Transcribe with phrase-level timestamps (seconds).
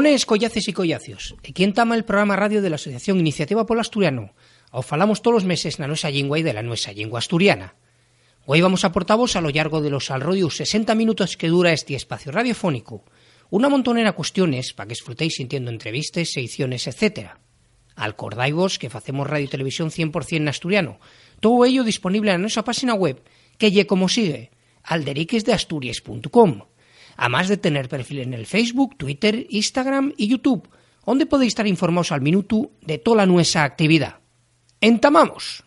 [0.00, 1.34] Bones, collaces y collacios.
[1.46, 4.32] Aquí entama el programa radio de la Asociación Iniciativa Polo Asturiano.
[4.72, 7.76] Os falamos todos los meses na nuestra lengua y de la nuestra lengua asturiana.
[8.48, 12.00] Hoy vamos a portavoz a lo largo de los alrededor 60 minutos que dura este
[12.00, 13.04] espacio radiofónico.
[13.52, 17.36] Una montonera cuestiones para que disfrutéis sintiendo entrevistas, secciones, etc.
[17.94, 20.98] Alcordaivos que facemos radio y televisión 100% en asturiano.
[21.44, 23.20] Todo ello disponible en nuestra página web,
[23.58, 24.48] que lle como sigue,
[24.82, 26.62] alderiquesdeasturias.com.
[27.20, 30.66] Además de tener perfil en el Facebook, Twitter, Instagram y YouTube,
[31.04, 34.20] donde podéis estar informados al minuto de toda nuestra actividad.
[34.80, 35.62] ¡Entamamos!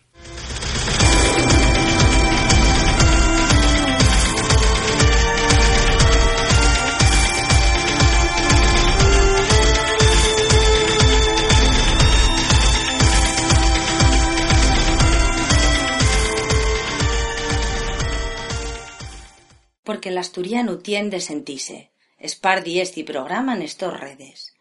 [19.84, 21.92] Porque el asturiano tiende sentirse.
[22.18, 24.54] Espardi este programa nestos redes.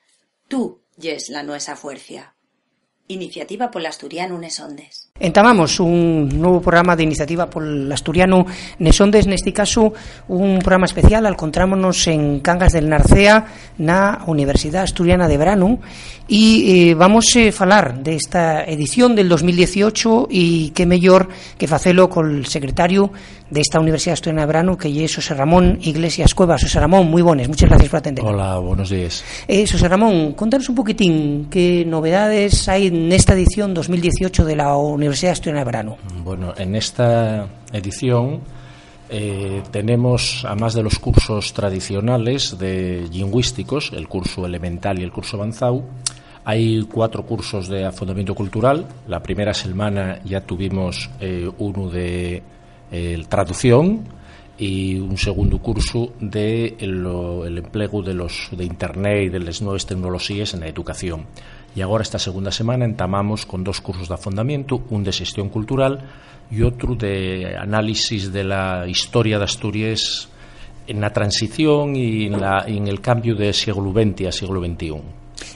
[0.47, 2.35] Tú yes la nuesa fuerza.
[3.07, 5.02] Iniciativa por asturiano Nesondes.
[5.19, 8.47] Entamamos un nuevo programa de iniciativa por el asturiano
[8.79, 9.93] Nesondes, en este caso
[10.27, 13.45] un programa especial, encontrámonos en Cangas del Narcea,
[13.77, 15.79] na Universidad Asturiana de Verano
[16.27, 22.09] y eh, vamos a falar de esta edición del 2018 y qué mejor que facelo
[22.09, 23.11] con el secretario
[23.49, 26.63] de esta Universidad Asturiana de Verano, que es José Ramón Iglesias Cuevas.
[26.63, 28.25] José Ramón, muy buenas, muchas gracias por atender.
[28.25, 29.23] Hola, buenos días.
[29.47, 34.75] Eh, José Ramón, contanos un poquitín qué novedades hay en esta edición 2018 de la
[35.07, 35.97] Universidad Asturiana de Verano.
[36.23, 38.41] Bueno, en esta edición
[39.09, 45.37] eh, tenemos, además de los cursos tradicionales de lingüísticos, el curso elemental y el curso
[45.37, 45.83] avanzado,
[46.45, 48.85] hay cuatro cursos de afondamiento cultural.
[49.07, 52.41] La primera semana ya tuvimos eh, uno de
[52.91, 54.01] eh, traducción
[54.57, 59.85] y un segundo curso de el empleo de los de internet y de las nuevas
[59.85, 61.25] tecnologías en la educación.
[61.75, 65.99] Y ahora esta segunda semana entamamos con dos cursos de afondamiento, un de gestión cultural
[66.51, 70.29] y otro de análisis de la historia de Asturias
[70.85, 75.01] en la transición y en, la, en el cambio de siglo XX a siglo XXI.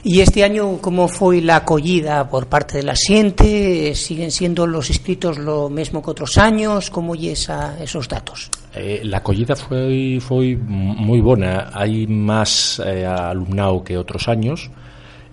[0.04, 3.94] ¿Y este año cómo fue la acogida por parte de la xente?
[3.94, 6.90] ¿Siguen siendo los inscritos lo mismo que otros años?
[6.90, 8.50] ¿Cómo y esa, esos datos?
[8.74, 11.72] Eh, la acogida foi, foi moi bona.
[11.74, 14.70] Hai máis eh, alumnado que outros años.
[14.70, 14.87] Eh,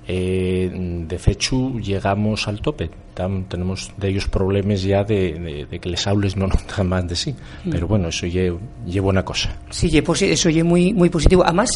[0.07, 2.89] de fecho, llegamos al tope.
[3.15, 7.07] Tam, tenemos de ellos problemas ya de, de, de que les aules no notan más
[7.07, 7.31] de sí.
[7.63, 7.69] Mm.
[7.71, 8.53] Pero bueno, eso lle,
[8.85, 9.55] lle buena cosa.
[9.71, 11.43] Sí, lle, eso lle muy, muy positivo.
[11.43, 11.71] Además,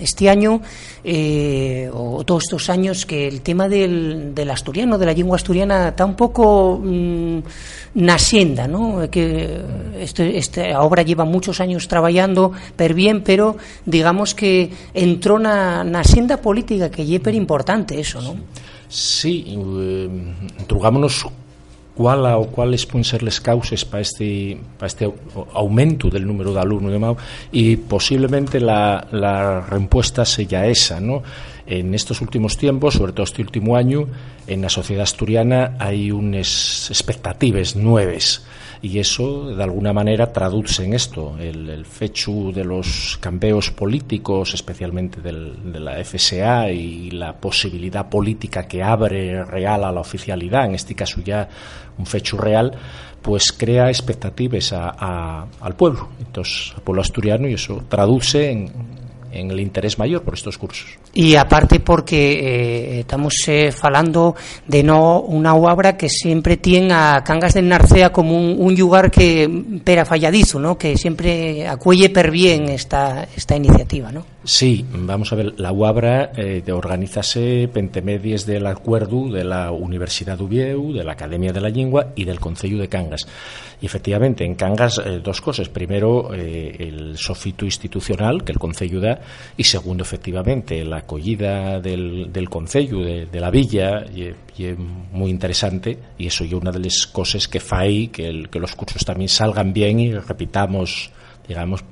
[0.00, 0.60] este año,
[1.04, 5.88] eh, o todos estos años, que el tema del, del asturiano, de la lengua asturiana,
[5.88, 7.38] está un poco mmm,
[7.94, 9.08] nacienda, ¿no?
[9.10, 9.62] Que
[10.00, 16.02] este, esta obra lleva muchos años trabajando, per bien, pero digamos que entró na, na
[16.02, 18.34] senda política que lle per importante eso, ¿no?
[18.34, 18.67] Sí,
[19.80, 20.08] eh,
[20.66, 21.26] trugámonos
[21.94, 25.12] cuál o cuáles pueden ser las causas para este, para este
[25.52, 27.16] aumento del número de alumnos
[27.50, 31.24] y posiblemente la, la respuesta sea esa, ¿no?
[31.66, 34.06] En estos últimos tiempos, sobre todo este último año,
[34.46, 38.42] en la sociedad asturiana hay unas expectativas nuevas
[38.82, 44.54] y eso de alguna manera traduce en esto el, el fechu de los cambios políticos
[44.54, 50.66] especialmente del, de la FSA y la posibilidad política que abre real a la oficialidad
[50.66, 51.48] en este caso ya
[51.98, 52.72] un fechu real
[53.22, 56.08] pues crea expectativas a, al pueblo.
[56.18, 58.72] Entonces al pueblo asturiano y eso traduce en,
[59.32, 60.98] en el interés maior por estos cursos.
[61.14, 64.34] E aparte porque eh, estamos eh, falando
[64.66, 69.10] de no unha obra que sempre tien a Cangas del Narcea como un, un lugar
[69.10, 69.48] que
[69.84, 70.78] pera falladizo, ¿no?
[70.78, 74.12] que sempre acuelle per bien esta, esta iniciativa.
[74.12, 74.37] ¿no?
[74.44, 80.44] Sí, vamos a ver, la UABRA eh, organizase pentemedies del acuerdo de la Universidad de
[80.44, 83.26] Ubieu, de la Academia de la Lengua y del Concello de Cangas.
[83.80, 85.68] Y efectivamente, en Cangas eh, dos cosas.
[85.68, 89.20] Primero, eh, el sofito institucional que el Concello da
[89.56, 94.28] y segundo, efectivamente, la acogida del, del Concello, de, la villa, y,
[94.62, 94.74] y
[95.12, 99.28] muy interesante y eso es una de las cosas que fai que los cursos también
[99.28, 101.10] salgan bien y repitamos,
[101.48, 101.82] digamos,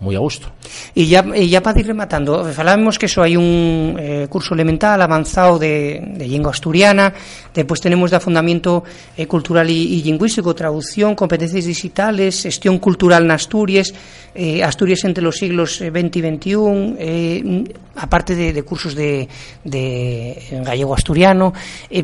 [0.00, 0.48] muy a gusto.
[0.94, 5.02] Y ya, y ya para ir rematando, falábamos que eso hay un eh, curso elemental
[5.02, 7.12] avanzado de, de lengua asturiana,
[7.52, 8.82] después tenemos de afundamiento
[9.16, 13.92] eh, cultural y, y, lingüístico, traducción, competencias digitales, gestión cultural en Asturias,
[14.34, 19.28] eh, Asturias entre los siglos XX y XXI, aparte de, de, cursos de,
[19.64, 21.52] de gallego asturiano,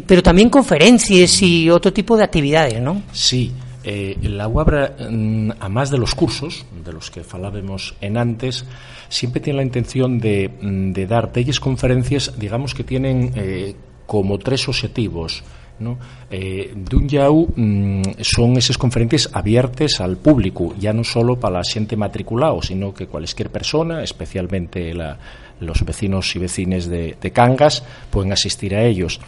[0.06, 3.02] pero también conferencias y otro tipo de actividades, ¿no?
[3.12, 3.52] Sí,
[3.88, 8.64] eh, la UABRA, mm, a más de los cursos, de los que falábamos en antes,
[9.08, 14.38] siempre tiene la intención de, mm, de dar telles conferencias, digamos que tienen eh, como
[14.38, 15.44] tres objetivos.
[15.78, 15.98] ¿no?
[16.30, 22.62] Eh, mm, son esas conferencias abiertas al público, ya no solo para la gente matriculado,
[22.62, 25.16] sino que cualquier persona, especialmente la,
[25.60, 29.20] los vecinos y vecines de, Cangas pueden asistir a ellos.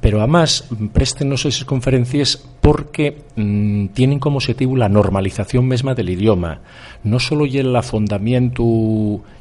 [0.00, 6.60] Pero además, préstenos esas conferencias porque mmm, tienen como objetivo la normalización misma del idioma.
[7.04, 8.62] No solo y el afondamiento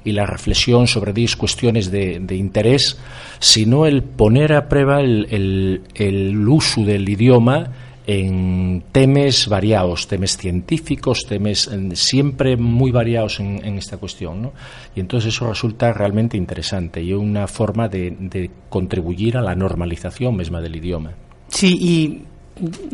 [0.04, 2.98] y la reflexión sobre diez cuestiones de, interés,
[3.40, 7.72] sino el poner a prueba el uso del idioma
[8.08, 14.42] en temes variados, temes científicos, temes siempre muy variados en, esta cuestión.
[14.42, 14.54] ¿no?
[14.96, 20.62] Y entonces eso resulta realmente interesante y una forma de, contribuir a la normalización misma
[20.62, 21.12] del idioma.
[21.48, 22.22] Sí, y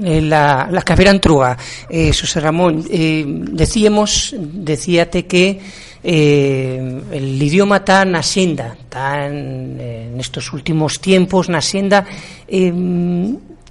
[0.03, 1.57] eh, la, la carrera Antruga,
[1.89, 5.59] eh, Ramón, eh, decíamos, decíate que
[6.03, 12.05] eh, el idioma está na senda, está en, en estos últimos tiempos na senda,
[12.47, 12.71] eh,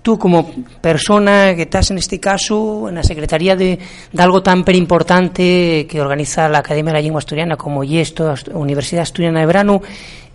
[0.06, 0.48] tú como
[0.80, 3.76] persona que estás en este caso en la Secretaría de,
[4.12, 7.98] de algo tan per importante que organiza la Academia de la Lengua Asturiana como y
[7.98, 9.82] esto, Universidad Asturiana de Verano,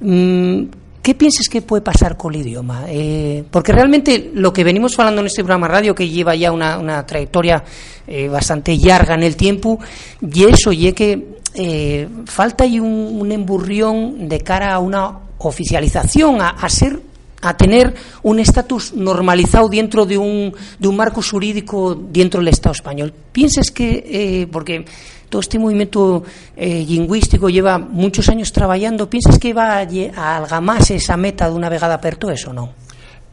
[0.01, 0.63] mmm,
[1.01, 2.83] ¿qué piensas que puede pasar con el idioma?
[2.89, 6.77] Eh, porque realmente lo que venimos hablando en este programa radio, que lleva ya una,
[6.77, 7.63] una trayectoria
[8.07, 9.79] eh, bastante larga en el tiempo,
[10.21, 12.83] y eso, y es que eh, falta un,
[13.21, 17.10] un emburrión de cara a una oficialización, a, a ser
[17.41, 17.93] a tener
[18.23, 23.13] un estatus normalizado dentro de un, de un marco jurídico dentro del Estado español.
[23.31, 24.85] ¿Piensas que, eh, porque
[25.29, 26.23] todo este movimiento
[26.55, 31.69] eh, lingüístico lleva muchos años trabajando, ¿piensas que va a, a esa meta de una
[31.69, 32.73] vegada aperto eso o no?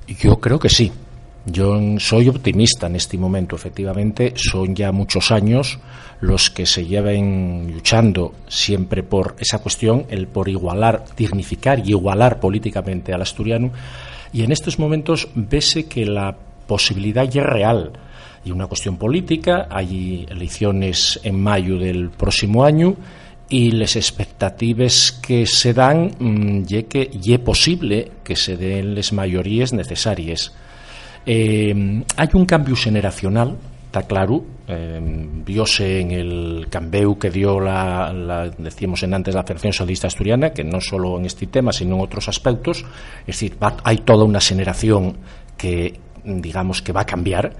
[0.07, 0.91] Yo creo que sí.
[1.51, 5.79] Yo soy optimista en este momento, efectivamente, son ya muchos años
[6.21, 12.39] los que se lleven luchando siempre por esa cuestión, el por igualar, dignificar y igualar
[12.39, 13.71] políticamente al asturiano,
[14.33, 16.37] y en estos momentos vese que la
[16.67, 17.93] posibilidad ya es real
[18.45, 22.95] y una cuestión política, hay elecciones en mayo del próximo año
[23.49, 29.13] y las expectativas que se dan mmm, ye que ye posible que se den las
[29.13, 30.53] mayorías necesarias.
[31.31, 33.55] Eh, un cambio generacional,
[33.85, 34.99] está claro, eh,
[35.45, 40.55] viose en el cambio que dio la, la, decíamos en antes, la Federación Socialista Asturiana,
[40.55, 42.79] que no solo en este tema, sino en otros aspectos,
[43.21, 45.19] es decir, va, hay toda una generación
[45.59, 47.53] que, digamos, que va a cambiar,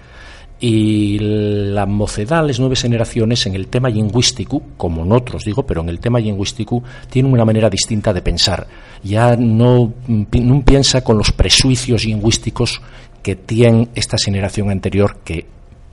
[0.61, 5.83] y la mocedad, las nuevas generaciones en el tema lingüístico, como en otros digo, pero
[5.83, 8.67] en el tema lingüístico tienen una manera distinta de pensar.
[9.05, 12.81] Ya no, no piensa con los prejuicios lingüísticos
[13.23, 15.47] que tiene esta generación anterior que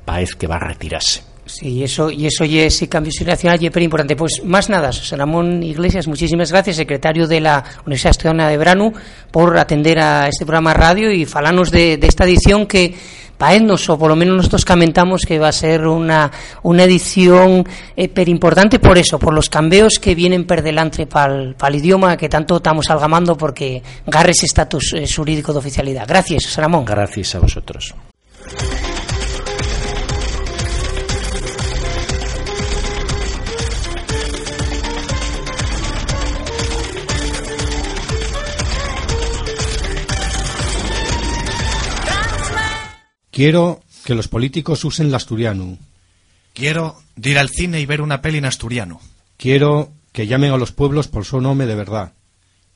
[0.06, 1.24] parece que va a retirarse.
[1.46, 4.16] Sí, eso, y eso y ese cambio generacional es importante.
[4.16, 8.92] Pues más nada, José Ramón Iglesias, muchísimas gracias, secretario de la Universidad Estudiana de Branu,
[9.30, 12.96] por atender a este programa radio y falarnos de, de esta edición que
[13.38, 16.32] paednos, o por lo menos nosotros comentamos que va a ser una,
[16.64, 21.76] una edición eh, importante por eso, por los cambios que vienen per delante para el
[21.76, 26.06] idioma que tanto estamos algamando porque garre ese estatus eh, jurídico de oficialidad.
[26.08, 26.86] Gracias, Ramón.
[26.86, 27.94] Gracias a vosotros.
[43.36, 45.78] Quiero que los políticos usen el asturiano.
[46.54, 49.02] Quiero ir al cine y ver una peli en asturiano.
[49.36, 52.14] Quiero que llamen a los pueblos por su nombre de verdad.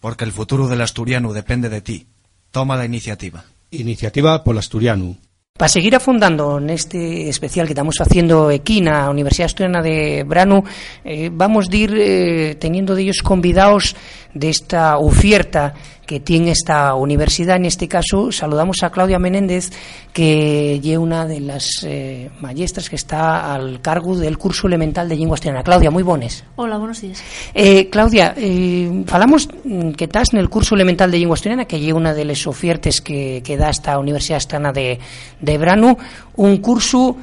[0.02, 2.08] Porque el futuro del asturiano depende de ti.
[2.52, 3.46] Toma la iniciativa.
[3.72, 5.16] Iniciativa por el asturiano.
[5.60, 10.24] Para seguir afundando en este especial que estamos haciendo aquí en la Universidad Asturiana de
[10.24, 10.64] Branu,
[11.04, 13.94] eh, vamos a ir eh, teniendo de ellos convidados
[14.34, 15.74] de esta oferta
[16.06, 17.58] que tiene esta universidad.
[17.58, 19.70] En este caso, saludamos a Claudia Menéndez,
[20.12, 25.16] que es una de las eh, maestras que está al cargo del curso elemental de
[25.16, 25.62] lengua asturiana.
[25.62, 26.44] Claudia, muy buenas.
[26.56, 27.24] Hola, buenos días.
[27.54, 29.48] Eh, Claudia, eh, falamos
[29.96, 33.02] que estás en el curso elemental de lengua asturiana, que es una de las ofertas
[33.02, 35.00] que, que da esta Universidad Asturiana de,
[35.42, 35.98] de Branu,
[36.36, 37.18] un curso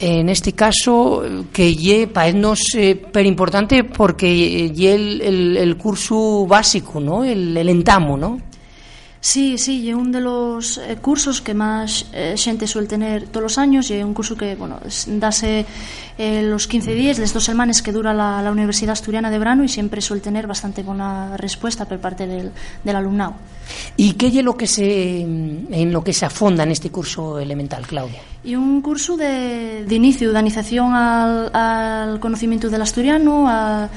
[0.00, 1.22] en este caso
[1.52, 4.66] que lle paeznos eh, per importante porque
[5.20, 7.22] el, el curso básico, ¿no?
[7.22, 8.49] El, el entamo, ¿no?
[9.22, 13.42] Sí, sí, es uno de los eh, cursos que más eh, gente suele tener todos
[13.42, 15.66] los años y es un curso que, bueno, dase
[16.16, 19.62] eh, los 15 días, las dos semanas que dura la, la, Universidad Asturiana de Brano
[19.62, 22.50] y siempre suele tener bastante buena respuesta por parte del,
[22.82, 23.34] del alumnado.
[23.94, 27.86] ¿Y qué es lo que se, en lo que se afonda en este curso elemental,
[27.86, 28.20] Claudia?
[28.42, 33.90] Y un curso de, de inicio, de iniciación al, al conocimiento del asturiano, a,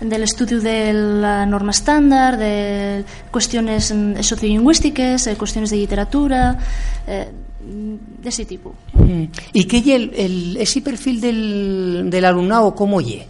[0.00, 6.58] del estudio de la norma estándar, de cuestiones sociolingüísticas, eh, cuestiones de literatura,
[7.06, 7.28] eh,
[8.22, 8.74] de ese tipo.
[9.52, 13.24] ¿Y qué es el, el, ese perfil del, del alumnado, cómo es?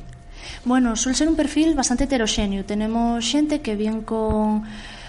[0.64, 2.64] Bueno, suele ser un perfil bastante heterogéneo.
[2.64, 4.64] Tenemos xente que bien con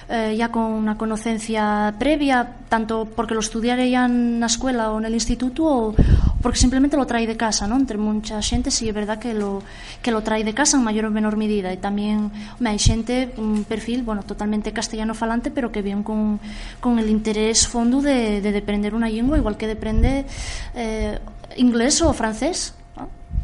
[0.10, 5.00] eh, ya con una conocencia previa, tanto porque lo estudiara ya en la escuela o
[5.00, 5.96] en el instituto o
[6.42, 7.76] porque simplemente lo trae de casa, ¿no?
[7.76, 9.64] Entre mucha xente sí é verdad que lo,
[10.00, 13.36] que lo trae de casa en mayor ou menor medida e tamén me, hai xente
[13.36, 16.40] un perfil, bueno, totalmente castellano falante pero que bien con,
[16.80, 20.24] con el interés fondo de, de deprender unha lingua igual que deprende
[20.78, 21.20] eh,
[21.58, 22.77] inglés ou francés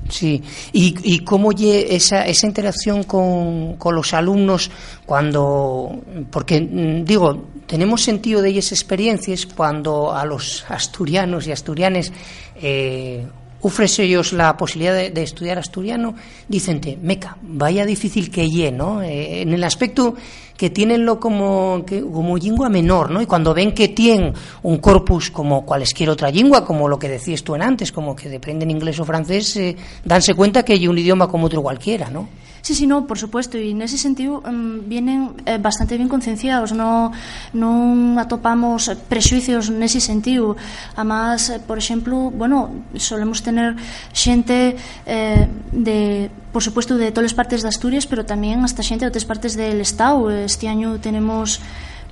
[0.10, 0.44] Sí,
[0.74, 4.70] y, y cómo esa, esa interacción con, con los alumnos
[5.06, 12.12] cuando, porque mm, digo, tenemos sentido de ellas experiencias cuando a los asturianos y asturianes
[12.56, 13.26] eh,
[13.62, 16.16] ofrece ellos la posibilidad de, estudiar asturiano,
[16.50, 19.02] dicen, meca, vaya difícil que lle, ¿no?
[19.02, 20.16] Eh, en el aspecto
[20.58, 23.22] que tienenlo como, como lengua menor, ¿no?
[23.22, 27.44] Y cuando ven que tienen un corpus como cualesquier otra lengua, como lo que decías
[27.44, 30.98] tú en antes, como que dependen inglés o francés, eh, danse cuenta que hay un
[30.98, 32.28] idioma como otro cualquiera, ¿no?
[32.64, 37.12] Sí, sí, no, por suposto, e nese sentido um, vienen eh, bastante ben concienciados, non,
[37.52, 40.56] non atopamos prexuicios nese sentido.
[40.96, 43.76] Amás, eh, por exemplo, bueno, solemos tener
[44.16, 45.44] xente eh,
[45.76, 49.28] de por suposto de todas as partes de Asturias, pero tamén hasta xente de outras
[49.28, 50.32] partes del Estado.
[50.32, 51.60] Este año tenemos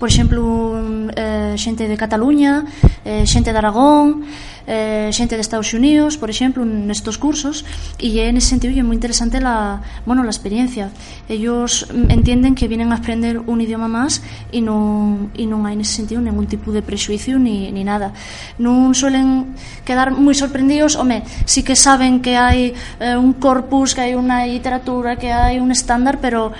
[0.02, 0.82] por exemplo,
[1.14, 2.66] eh, xente de Cataluña,
[3.06, 4.26] eh, xente de Aragón,
[4.66, 7.62] eh, xente de Estados Unidos, por exemplo, nestos cursos,
[8.02, 10.90] e en ese sentido é moi interesante la, bueno, la experiencia.
[11.30, 16.02] Ellos entienden que vienen a aprender un idioma máis e non, e non hai nese
[16.02, 18.10] sentido ningún tipo de prejuicio ni, ni nada.
[18.58, 19.54] Non suelen
[19.86, 24.50] quedar moi sorprendidos, home, sí que saben que hai eh, un corpus, que hai unha
[24.50, 26.58] literatura, que hai un estándar, pero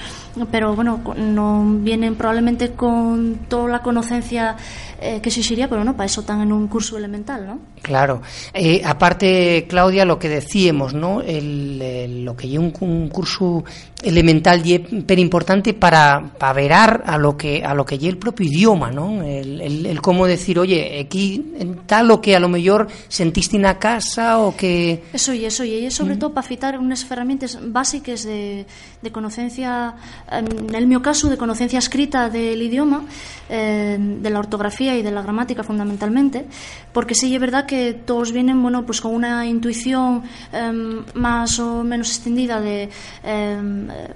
[0.52, 4.56] pero bueno, non vienen probablemente con toda la conocencia
[5.04, 7.60] eh, que se sería, pero no, para eso están en un curso elemental, ¿no?
[7.82, 8.22] Claro.
[8.54, 11.22] Eh, aparte, Claudia, lo que decíamos, ¿no?
[11.22, 13.64] El, el, lo que lleva un, un, curso
[14.04, 18.18] elemental es pero importante para, para verar a lo que a lo que lleva el
[18.18, 19.24] propio idioma, ¿no?
[19.24, 21.54] El, el, el cómo decir, oye, aquí
[21.88, 25.04] tal o que a lo mejor sentiste en la casa o que...
[25.14, 26.20] Eso y eso, y sobre mm.
[26.20, 28.66] todo para citar unas herramientas básicas de,
[29.02, 29.96] de conocencia,
[30.32, 33.04] en el mío caso, de conocencia escrita del idioma,
[33.50, 36.46] eh, de la ortografía y de la gramática fundamentalmente,
[36.94, 40.72] porque sí es verdad que todos vienen bueno, pues con una intuición eh,
[41.14, 42.90] más o menos extendida de
[43.24, 44.08] eh,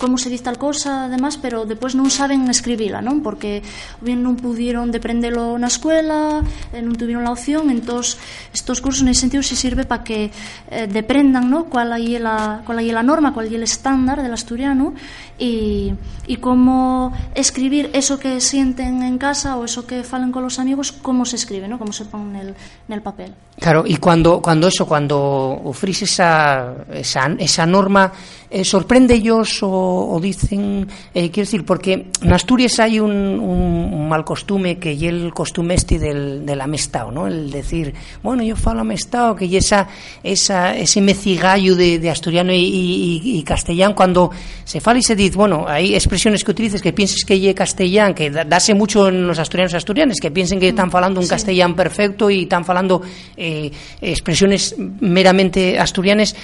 [0.00, 3.20] como se dice tal cosa, además, pero despois non saben escribila, non?
[3.20, 3.60] Porque
[4.00, 6.40] bien non pudieron deprendelo na escuela,
[6.72, 8.16] eh, non tuvieron la opción, entonces
[8.52, 10.32] estos cursos nesse sentido se sirve para que
[10.72, 11.68] eh, deprendan, ¿no?
[11.68, 14.96] Cuál aí la cuál aí la norma, cuál aí el estándar del asturiano
[15.36, 15.92] y
[16.26, 20.92] y cómo escribir eso que sienten en casa o eso que falen con los amigos,
[20.92, 21.78] cómo se escribe, ¿no?
[21.78, 22.48] Cómo se pone en el,
[22.88, 23.34] en el papel.
[23.60, 25.20] Claro, y cuando cuando eso, cuando
[25.64, 28.12] ofrece esa esa, esa norma
[28.50, 34.08] eh, sorprende ellos o o, dicen, eh, quiero decir, porque en Asturias hay un, un,
[34.08, 37.26] mal costume que y el costume este del, del amestado, ¿no?
[37.26, 39.88] El decir, bueno, yo falo amestado, que y esa,
[40.22, 44.30] esa, ese mecigallo de, de asturiano y, y, y, castellano, cuando
[44.64, 48.14] se fala y se dice, bueno, hay expresiones que utilices que pienses que ye castellano,
[48.14, 51.30] que dase mucho en los asturianos y asturianes, que piensen que están falando un sí.
[51.30, 53.02] castellano perfecto y están falando
[53.36, 53.70] eh,
[54.00, 56.34] expresiones meramente asturianes.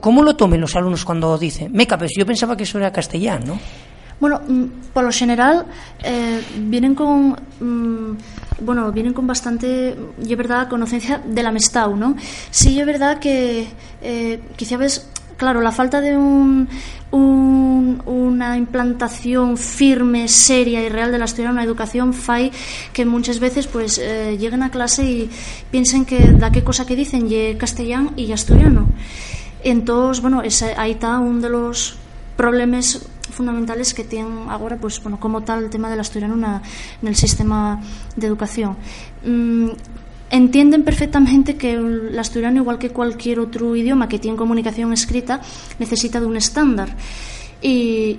[0.00, 3.46] ¿Cómo lo tomen los alumnos cuando dicen, meca, pues yo pensaba que eso era castellano,
[3.46, 3.60] ¿no?
[4.20, 5.66] Bueno, mm, por lo general
[6.02, 8.16] eh, vienen con mmm,
[8.60, 12.16] bueno, vienen con bastante, y es verdad, conocencia del amestado, ¿no?
[12.50, 13.66] Sí, es verdad que
[14.02, 16.68] eh, quizá ves, claro, la falta de un,
[17.10, 22.52] un, una implantación firme, seria y real de la historia una educación fai
[22.92, 25.30] que muchas veces pues eh, lleguen a clase y
[25.70, 28.88] piensen que da qué cosa que dicen y castellano y asturiano.
[29.62, 31.96] Entonces, bueno, ese, ahí está uno de los
[32.40, 36.62] problemas fundamentales que tienen agora pues, bueno, como tal el tema del asturiano na,
[37.02, 37.82] el sistema
[38.16, 38.78] de educación.
[39.22, 39.68] Mm,
[40.30, 45.42] entienden perfectamente que el asturiano, igual que cualquier otro idioma que tiene comunicación escrita,
[45.78, 46.96] necesita de un estándar.
[47.60, 48.18] Y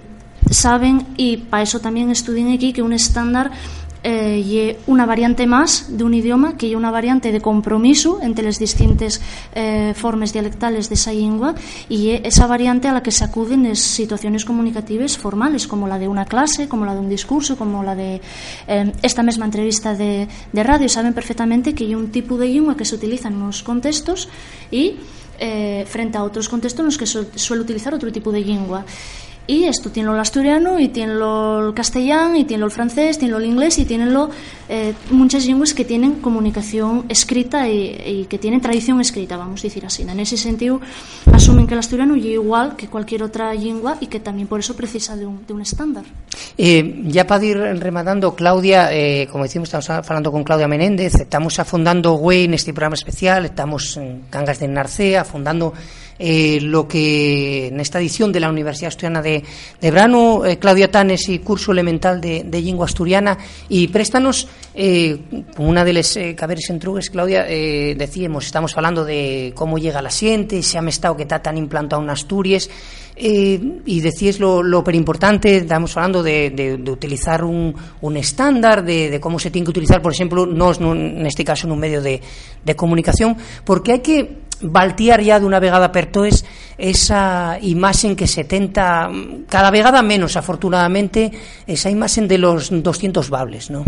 [0.51, 3.49] saben, y para eso también estudian aquí, que un estándar
[4.03, 8.57] eh, una variante más de un idioma que lle una variante de compromiso entre las
[8.57, 9.21] distintas
[9.53, 11.53] eh, formas dialectales de esa lengua
[11.89, 16.07] y esa variante a la que se acuden en situaciones comunicativas formales como la de
[16.07, 18.21] una clase, como la de un discurso, como la de
[18.67, 20.89] eh, esta misma entrevista de, de radio.
[20.89, 24.29] Saben perfectamente que hay un tipo de lengua que se utiliza en unos contextos
[24.71, 24.95] y
[25.43, 28.85] eh, frente a otros contextos en los que su suele utilizar otro tipo de lengua.
[29.47, 33.45] Y esto tiene el asturiano, y tiene el castellano, y tiene el francés, tiene el
[33.45, 34.15] inglés, y tienen
[34.69, 39.85] eh, muchas lenguas que tienen comunicación escrita y, que tienen tradición escrita, vamos a decir
[39.85, 40.03] así.
[40.03, 40.79] En ese sentido,
[41.33, 44.75] asumen que el asturiano es igual que cualquier otra lengua y que también por eso
[44.75, 46.05] precisa de un, de un estándar.
[46.57, 51.59] Eh, ya para ir rematando, Claudia, eh, como decimos, estamos hablando con Claudia Menéndez, estamos
[51.59, 55.73] afondando güey en este programa especial, estamos en Cangas de Narcea, afondando
[56.23, 59.43] eh, lo que en esta edición de la Universidad Asturiana de,
[59.81, 63.37] de Brano, eh, Claudia Tanes y curso elemental de, de asturiana.
[63.69, 65.17] Y préstanos eh,
[65.57, 70.11] una de las eh, caberes entrugues, Claudia, eh, decíamos, estamos hablando de cómo llega la
[70.11, 72.69] siente, se ha estado que está tan implantado en Asturias.
[73.15, 79.09] Eh, y decías lo, lo importante, estamos hablando de, de, utilizar un, un estándar, de,
[79.09, 82.01] de, cómo se tiene que utilizar, por ejemplo, no en este caso en un medio
[82.01, 82.21] de,
[82.63, 83.35] de comunicación,
[83.65, 86.45] porque hay que baltear ya de una vegada per toes
[86.77, 89.09] esa imagen que se tenta
[89.49, 91.31] cada vegada menos afortunadamente
[91.67, 93.83] esa imagen de los 200 bables ¿no?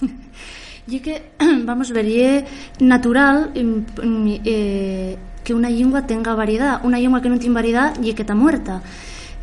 [0.86, 1.30] y que
[1.64, 2.44] vamos a ver y es
[2.80, 8.22] natural eh, que una lengua tenga variedad una lengua que no tiene variedad y que
[8.22, 8.82] está muerta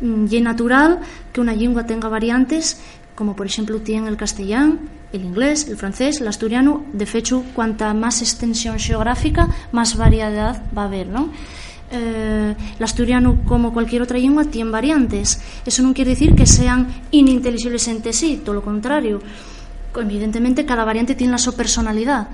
[0.00, 1.00] y es natural
[1.32, 2.78] que una lengua tenga variantes
[3.14, 4.80] como por ejemplo tiene el castellán,
[5.14, 6.84] el inglés, el francés, el asturiano.
[6.92, 11.30] De hecho, cuanta más extensión geográfica, más variedad va a haber, ¿no?
[11.90, 15.40] Eh, el asturiano, como cualquier otra lengua, tiene variantes.
[15.64, 19.20] Eso no quiere decir que sean ininteligibles entre sí, todo lo contrario.
[19.96, 22.28] Evidentemente, cada variante tiene la su personalidad.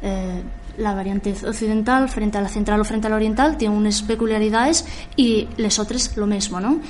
[0.00, 0.42] Eh,
[0.78, 4.86] la variante occidental frente a la central o frente a la oriental tiene unas peculiaridades
[5.16, 6.80] y les otras lo mismo, ¿no?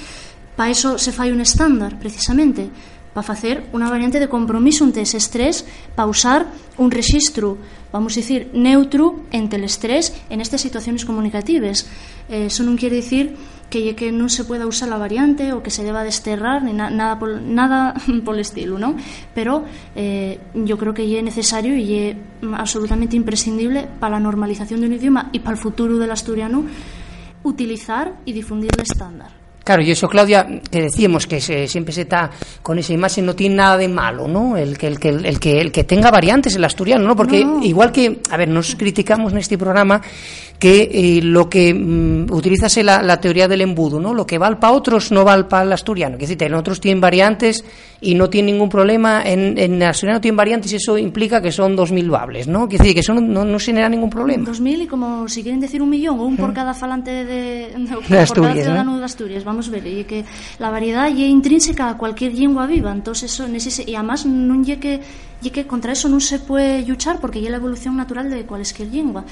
[0.55, 2.71] Para eso se falla un estándar, precisamente
[3.12, 6.49] para facer unha variante de compromiso entre ese estrés para usar
[6.81, 7.61] un registro
[7.92, 11.87] vamos a decir, neutro entre el estrés en estas situaciones comunicativas.
[12.28, 13.37] Eh, eso non quiere decir
[13.69, 16.89] que que non se pueda usar la variante o que se deba desterrar ni na,
[16.89, 17.93] nada por, nada
[18.25, 18.97] por el estilo, ¿no?
[19.37, 22.08] Pero eh, yo creo que é necesario y é
[22.56, 26.65] absolutamente imprescindible para la normalización de un idioma y para el futuro del asturiano
[27.45, 29.42] utilizar y difundir el estándar.
[29.65, 32.31] Claro, y eso, Claudia, que decíamos que se, siempre se está
[32.63, 34.57] con esa imagen, no tiene nada de malo, ¿no?
[34.57, 37.15] El que, el que, el que, el que tenga variantes el asturiano, ¿no?
[37.17, 37.63] Porque no.
[37.63, 40.01] igual que, a ver, nos criticamos en este programa
[40.63, 44.15] que eh, lo que mm, utilizas la, la, teoría del embudo, ¿no?
[44.15, 46.17] Lo que vale para otros no vale para el asturiano.
[46.17, 47.65] Que decir, en otros tienen variantes
[48.01, 49.25] y no tienen ningún problema.
[49.25, 52.69] En, en el asturiano tienen variantes y eso implica que son 2.000 bables, ¿no?
[52.69, 54.49] Que decir, que eso no, no, genera ningún problema.
[54.49, 57.35] 2.000 y como si quieren decir un millón o un por cada falante de, de,
[57.35, 58.99] de, de Asturias, por cada ciudadano ¿no?
[58.99, 59.43] de Asturias.
[59.43, 60.25] Vamos a ver, y que
[60.58, 64.80] la variedad é intrínseca a cualquier lengua viva, entonces eso nese, e además non lle
[64.80, 65.04] que,
[65.43, 68.88] lle que contra eso non se puede luchar porque é a evolución natural de cualesquier
[68.88, 69.26] lengua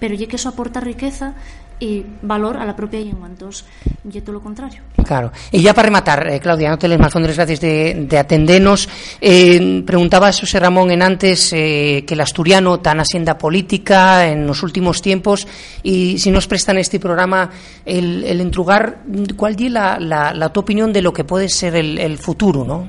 [0.00, 1.36] pero lle que eso aporta riqueza
[1.80, 3.26] y valor a la propia lengua.
[3.26, 3.64] Entonces,
[4.04, 4.82] y todo lo contrario.
[5.04, 5.32] Claro.
[5.50, 8.88] Y ya para rematar, eh, Claudia, no te les más fondos gracias de, de atendernos.
[9.20, 14.62] Eh, preguntaba José Ramón en antes eh, que el asturiano tan hacienda política en los
[14.62, 15.48] últimos tiempos
[15.82, 17.50] y si nos prestan este programa
[17.84, 19.02] el, el entrugar,
[19.36, 22.64] ¿cuál es la, la, la, tu opinión de lo que puede ser el, el futuro,
[22.64, 22.88] no?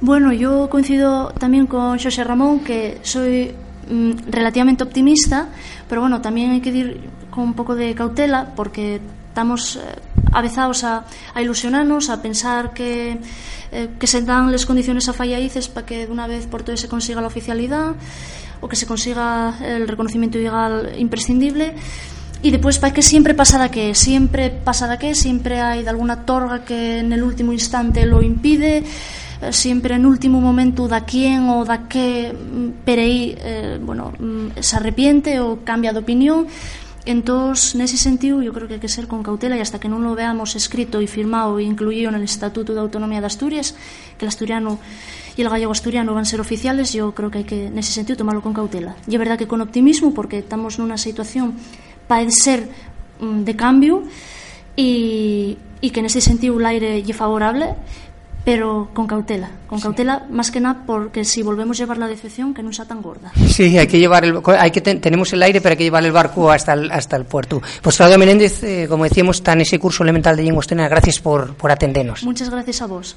[0.00, 3.52] Bueno, yo coincido también con José Ramón que soy
[3.88, 5.48] mm, relativamente optimista,
[5.88, 7.00] pero bueno, también hay que ir
[7.36, 8.96] con un pouco de cautela porque
[9.28, 9.80] estamos eh,
[10.32, 11.04] avezados a,
[11.36, 13.20] ilusionarnos, a pensar que,
[13.70, 16.80] eh, que se dan las condiciones a fallaices para que de una vez por todas
[16.80, 17.92] se consiga la oficialidad
[18.62, 21.76] o que se consiga el reconocimiento legal imprescindible.
[22.40, 26.64] Y después para que siempre pasada que siempre pasada que siempre hay de alguna torga
[26.64, 28.84] que en el último instante lo impide
[29.42, 34.56] eh, siempre en último momento da quién o da qué mm, perei eh, bueno, mm,
[34.60, 36.46] se arrepiente o cambia de opinión
[37.06, 40.02] Entón, nese sentido, yo creo que hai que ser con cautela e hasta que non
[40.02, 43.78] lo veamos escrito e firmado e incluído en el Estatuto de Autonomía de Asturias,
[44.18, 44.82] que el asturiano
[45.38, 48.42] e el gallego asturiano van ser oficiales, yo creo que hai que, nese sentido, tomarlo
[48.42, 48.98] con cautela.
[49.06, 51.54] E é verdad que con optimismo, porque estamos nunha situación
[52.10, 52.66] para ser
[53.22, 54.02] mm, de cambio
[54.74, 57.78] e, e que nese sentido o aire lle favorable,
[58.46, 60.32] pero con cautela, con cautela sí.
[60.32, 63.32] más que nada porque si volvemos a llevar la decepción que no sea tan gorda.
[63.48, 66.04] Sí, hay que llevar el, hay que ten, tenemos el aire pero hay que llevar
[66.04, 67.60] el barco hasta el, hasta el puerto.
[67.82, 70.62] Pues Claudia Menéndez, eh, como decíamos, está en ese curso elemental de lengua.
[70.64, 72.22] Gracias por, por atendernos.
[72.22, 73.16] Muchas gracias a vos.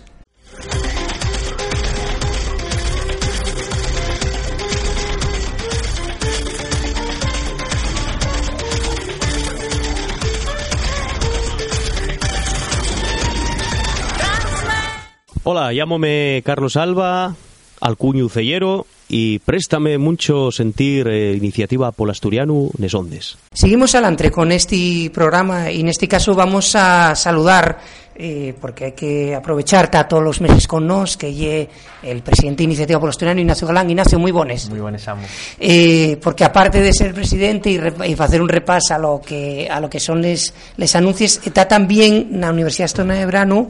[15.43, 17.34] Hola, llámome Carlos Alba,
[17.80, 23.38] Alcuño Cellero y préstame mucho sentir eh, iniciativa por asturiano Nesondes.
[23.54, 27.80] Seguimos adelante con este programa y en este caso vamos a saludar
[28.15, 31.69] eh, porque hay que aprovechar a todos los meses con nos que lle
[32.04, 33.89] el presidente de Iniciativa por Asturiano Ignacio Galán.
[33.89, 35.21] Ignacio, muy bones muy buenos amo.
[35.58, 37.80] Eh, porque aparte de ser presidente y,
[38.12, 41.65] y hacer un repaso a lo que a lo que son les, les anuncios está
[41.65, 43.69] también la Universidad Estona de Brano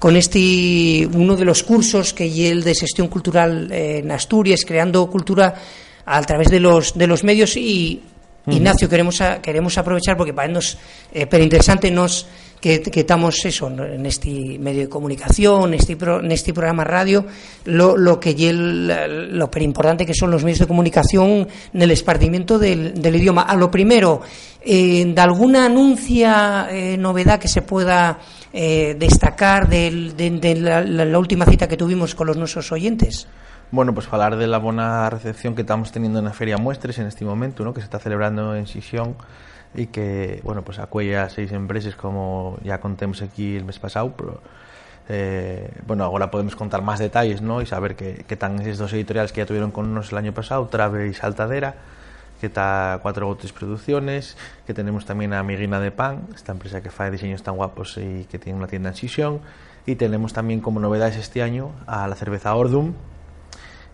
[0.00, 5.06] con este uno de los cursos que lle el de gestión cultural en Asturias creando
[5.12, 5.54] cultura
[6.08, 8.00] a través de los de los medios y
[8.48, 10.78] Ignacio queremos a, queremos aprovechar porque para nos
[11.12, 12.26] eh, pero interesante nos
[12.60, 17.24] que, estamos eso en este medio de comunicación, en este, pro, en este programa radio,
[17.64, 21.90] lo, lo que el, lo pero importante que son los medios de comunicación en el
[21.90, 23.42] esparcimiento del, del idioma.
[23.42, 24.20] A lo primero,
[24.60, 28.18] eh, de alguna anuncia eh, novedad que se pueda
[28.52, 33.26] eh, destacar de, de la, la, la última cita que tuvimos con los nuestros oyentes.
[33.72, 37.24] Bueno, pues falar de la buena recepción que estamos teniendo na Feria Muestres en este
[37.24, 37.72] momento, ¿no?
[37.72, 39.14] que se está celebrando en Xixón
[39.74, 44.42] e que, bueno, pues acuella seis empresas como ya contemos aquí el mes pasado, pero
[45.08, 47.62] eh, bueno, agora podemos contar máis detalles, ¿no?
[47.62, 50.34] E saber que, que tan esos dos editoriales que ya tuvieron con nos el año
[50.34, 51.74] pasado, Trave y Saltadera,
[52.40, 56.90] que está Cuatro Gotes Producciones, que tenemos también a Amiguina de Pan, esta empresa que
[56.90, 59.40] fae diseños tan guapos y que tiene una tienda en Xixón,
[59.86, 62.94] y tenemos también como novedades este año a la cerveza Ordum,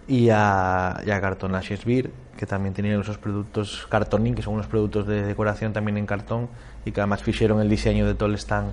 [0.07, 4.55] e a, e a Cartona Shakespeare que tamén tenían os seus produtos cartonín que son
[4.55, 6.47] unos produtos de decoración tamén en cartón
[6.87, 8.71] e que además fixeron el diseño de Tolestán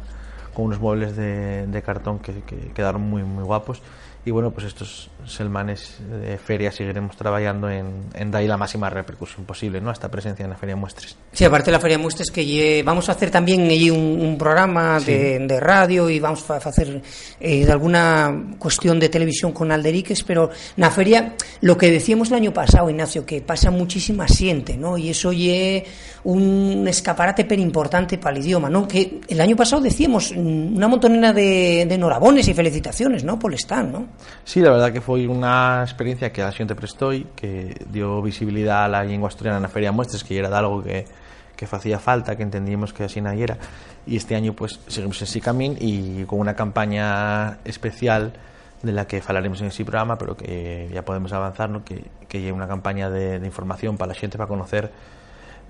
[0.53, 3.81] con unos muebles de, de cartón que, que quedaron moi moi guapos.
[4.25, 9.45] Y bueno, pues estos selmanes de feria seguiremos trabajando en, en dar la máxima repercusión
[9.45, 9.91] posible, ¿no?
[9.91, 11.17] Esta presencia en la Feria Muestres.
[11.33, 14.37] Sí, aparte de la Feria Muestres, que lle, vamos a hacer también allí un, un
[14.37, 15.11] programa sí.
[15.11, 17.01] de, de, radio y vamos a hacer
[17.37, 22.29] eh, de alguna cuestión de televisión con Alderiques, pero en la feria, lo que decíamos
[22.29, 24.97] el año pasado, Ignacio, que pasa muchísima siente, ¿no?
[24.97, 25.85] Y eso lle
[26.23, 28.87] un escaparate pero importante para el idioma, ¿no?
[28.87, 33.37] Que el año pasado decíamos una montonera de, de enhorabones y felicitaciones, ¿no?
[33.37, 34.12] Por el stand, ¿no?
[34.45, 39.01] Sí, la verdad que foi unha experiencia que a xente prestou que dio visibilidade á
[39.07, 41.07] lingua asturiana na Feria Muestres que era de algo que,
[41.55, 43.55] que facía falta, que entendíamos que así na era
[44.03, 48.35] e este año pues seguimos en sí camín e con unha campaña especial
[48.83, 51.87] de la que falaremos en ese programa pero que ya podemos avanzar ¿no?
[51.87, 54.91] que, que é unha campaña de, de información para a xente para conocer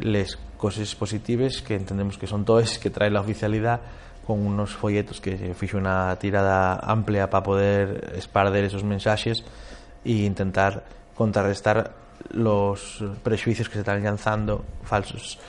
[0.01, 3.86] les cosas positivas que entendemos que son todas que trae la oficialidade
[4.25, 9.43] con unos folletos que fixo unha tirada amplia para poder esparder esos mensaxes
[10.07, 11.91] e intentar contrarrestar
[12.31, 15.39] los prejuicios que se están lanzando falsos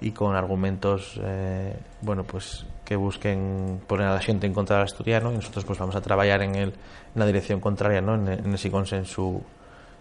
[0.00, 4.88] y con argumentos eh, bueno pues que busquen poner a la xente en contra del
[4.88, 8.16] asturiano y nosotros pues vamos a traballar en, el, en la dirección contraria ¿no?
[8.16, 9.44] en, en ese consenso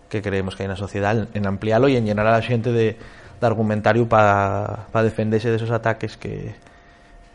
[0.09, 2.95] que creemos que hai na sociedade en ampliarlo y en llenar a la xente de,
[2.95, 6.51] de argumentario para pa defenderse de esos ataques que,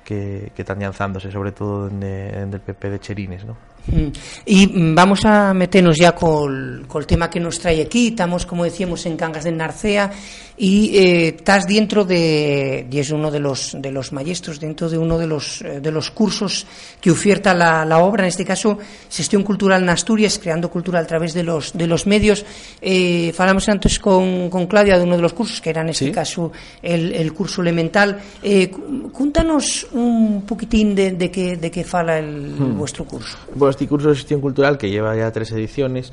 [0.07, 3.57] que, están lanzándose, sobre todo en, en el PP de Cherines, ¿no?
[3.87, 4.09] Mm.
[4.47, 8.09] Y vamos a meternos ya con, con, el tema que nos trae aquí.
[8.09, 10.11] Estamos, como decíamos, en Cangas del Narcea
[10.59, 14.97] y eh, estás dentro de, y es uno de los, de los maestros, dentro de
[14.97, 16.67] uno de los, eh, de los cursos
[17.01, 18.79] que oferta la, la, obra, en este caso,
[19.11, 22.45] Gestión Cultural en Asturias, creando cultura a través de los, de los medios.
[22.81, 26.07] Eh, falamos antes con, con Claudia de uno de los cursos, que era en este
[26.07, 26.13] ¿Sí?
[26.13, 28.19] caso el, el curso elemental.
[28.43, 28.71] Eh,
[29.13, 32.79] cuéntanos un poquitín de, de, qué, de qué fala el, hmm.
[32.79, 33.37] vuestro curso.
[33.59, 36.11] Pues este curso de gestión cultural que lleva ya tres ediciones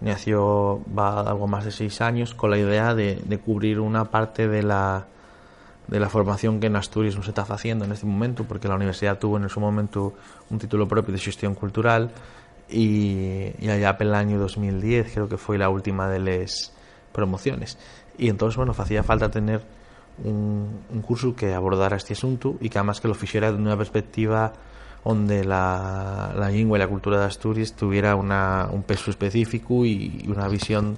[0.00, 4.48] nació va algo más de seis años con la idea de, de cubrir una parte
[4.48, 5.06] de la
[5.88, 8.76] de la formación que en Asturias no se está haciendo en este momento porque la
[8.76, 10.14] universidad tuvo en su momento
[10.48, 12.10] un título propio de gestión cultural
[12.70, 16.72] y, y allá el año 2010 creo que fue la última de las
[17.12, 17.76] promociones.
[18.16, 19.60] Y entonces bueno hacía falta tener
[20.24, 23.76] un, un curso que abordara este asunto y que además que lo hiciera de una
[23.76, 24.54] perspectiva
[25.04, 30.22] donde la, la lengua y la cultura de Asturias tuviera una, un peso específico y,
[30.24, 30.96] y, una visión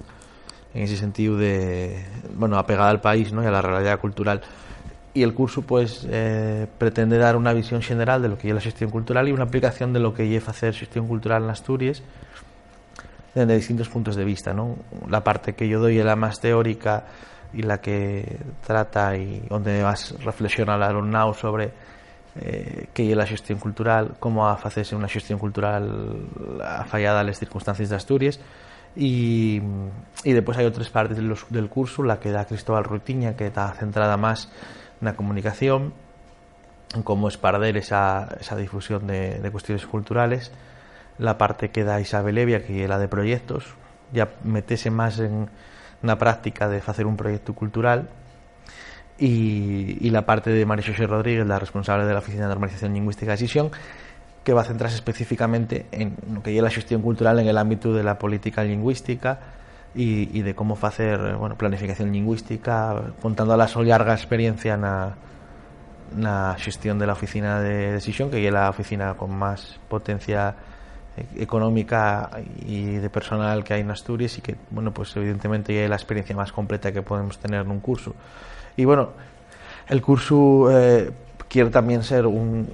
[0.73, 3.43] en ese sentido de, bueno, apegada al país ¿no?
[3.43, 4.41] y a la realidad cultural.
[5.13, 8.59] Y el curso pues eh, pretende dar una visión general de lo que es la
[8.59, 12.03] gestión cultural y una aplicación de lo que es hacer gestión cultural en Asturias
[13.33, 14.53] desde distintos puntos de vista.
[14.53, 14.75] ¿no?
[15.09, 17.05] La parte que yo doy es la más teórica
[17.53, 18.37] y la que
[18.67, 21.71] trata y donde más reflexiona el alumnado sobre
[22.35, 25.87] eh, que é a xestión cultural, como a facerse unha xestión cultural
[26.59, 28.35] afallada ás circunstancias de Asturias.
[28.95, 29.59] E
[30.23, 34.15] depois hai outras partes del, del curso, la que dá Cristóbal Ruitiña que está centrada
[34.19, 34.51] máis
[34.99, 35.91] na comunicación
[37.03, 40.51] como esparder esa, esa difusión de, de cuestiones culturales.
[41.19, 43.75] La parte que da Isabel Evia, que é la de proyectos,
[44.11, 45.47] ya metese máis en
[46.03, 48.11] na práctica de facer un proyecto cultural
[49.17, 52.93] y, y la parte de María Xosé Rodríguez, la responsable de la Oficina de Normalización
[52.93, 53.71] Lingüística de Sisión,
[54.45, 57.97] que va a centrarse específicamente en lo que é la xestión cultural en el ámbito
[57.97, 59.57] de la política lingüística
[59.95, 65.17] y, de cómo facer bueno, planificación lingüística, contando a la súa larga experiencia na,
[66.13, 70.53] na xestión de la oficina de decisión, que é a oficina con máis potencia
[71.39, 72.29] económica
[72.61, 76.35] y de personal que hay en Asturias y que, bueno, pues evidentemente es la experiencia
[76.35, 78.13] más completa que podemos tener en un curso.
[78.77, 79.09] Y bueno,
[79.87, 81.11] el curso eh,
[81.47, 82.67] quiere también ser un,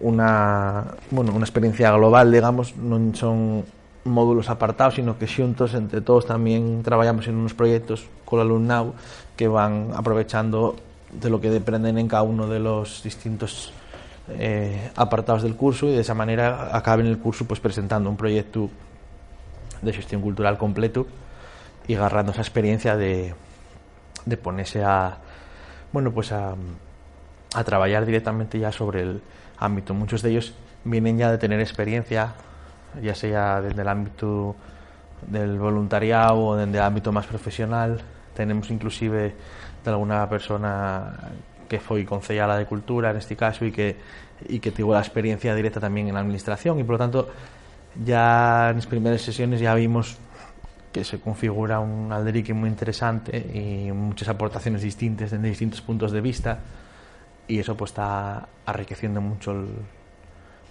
[0.00, 3.64] una, bueno, una experiencia global, digamos, no son
[4.04, 8.94] módulos apartados, sino que xuntos entre todos también trabajamos en unos proyectos con el alumnado
[9.36, 10.76] que van aprovechando
[11.10, 13.72] de lo que dependen en cada uno de los distintos
[14.28, 18.68] eh, apartados del curso y de esa manera acaben el curso pues presentando un proyecto
[19.80, 21.06] de gestión cultural completo
[21.86, 23.34] y agarrando esa experiencia de,
[24.24, 25.18] de ponerse a
[25.92, 26.54] bueno pues a,
[27.54, 29.22] a trabajar directamente ya sobre el
[29.58, 29.94] ámbito.
[29.94, 32.34] Muchos de ellos vienen ya de tener experiencia
[33.02, 34.54] ya sea desde el ámbito
[35.26, 38.00] del voluntariado o desde el ámbito más profesional.
[38.34, 39.34] Tenemos inclusive
[39.84, 41.32] de alguna persona
[41.68, 43.96] que foi concejala de Cultura en este caso y que,
[44.48, 46.78] y que tuvo la experiencia directa también en la administración.
[46.78, 47.28] Y por lo tanto
[48.04, 50.16] ya en las primeras sesiones ya vimos
[50.94, 56.20] que se configura un alderique muy interesante y muchas aportaciones distintas desde distintos puntos de
[56.20, 56.60] vista
[57.48, 59.66] y eso pues está enriqueciendo mucho el,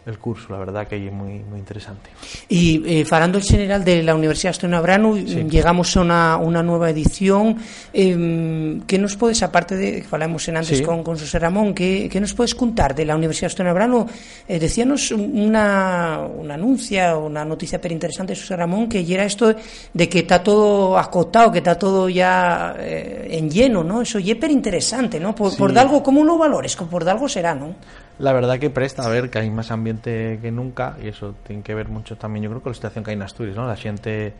[0.06, 2.10] el curso, la verdad que es muy, muy interesante.
[2.50, 5.46] Y eh, falando en general de la Universidad Asturiana Brano, sí.
[5.50, 7.58] llegamos a una, una nueva edición.
[7.94, 10.84] Eh, ¿Qué nos puedes, aparte de que falamos en antes sí.
[10.84, 14.06] con, con José Ramón, ¿qué, ¿qué, nos puedes contar de la Universidad Asturiana Brano?
[14.48, 19.56] Eh, decíanos una, una anuncia, una noticia pero interesante, José Ramón, que era esto
[19.94, 24.02] de que está todo acotado, que está todo ya eh, en lleno, ¿no?
[24.02, 25.34] Eso es pero interesante, ¿no?
[25.34, 25.58] Por, sí.
[25.58, 26.76] por algo, ¿cómo lo valores?
[26.76, 27.76] Por algo será, ¿no?
[28.20, 31.64] La verdad que presta a ver que hay más ambiente que nunca y eso tiene
[31.64, 33.66] que ver mucho también, yo creo, con la situación que hay en Asturias, ¿no?
[33.66, 34.34] La gente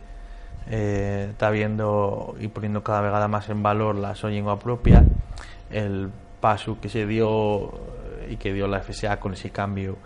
[0.70, 5.04] eh, está viendo y poniendo cada vegada más en valor la su lengua propia,
[5.70, 6.08] el
[6.40, 7.72] paso que se dio
[8.30, 9.96] y que dio la FSA con ese cambio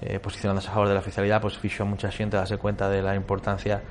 [0.00, 2.88] eh, posicionándose a favor de la oficialidad, pues fichó a mucha gente a darse cuenta
[2.88, 3.82] de la importancia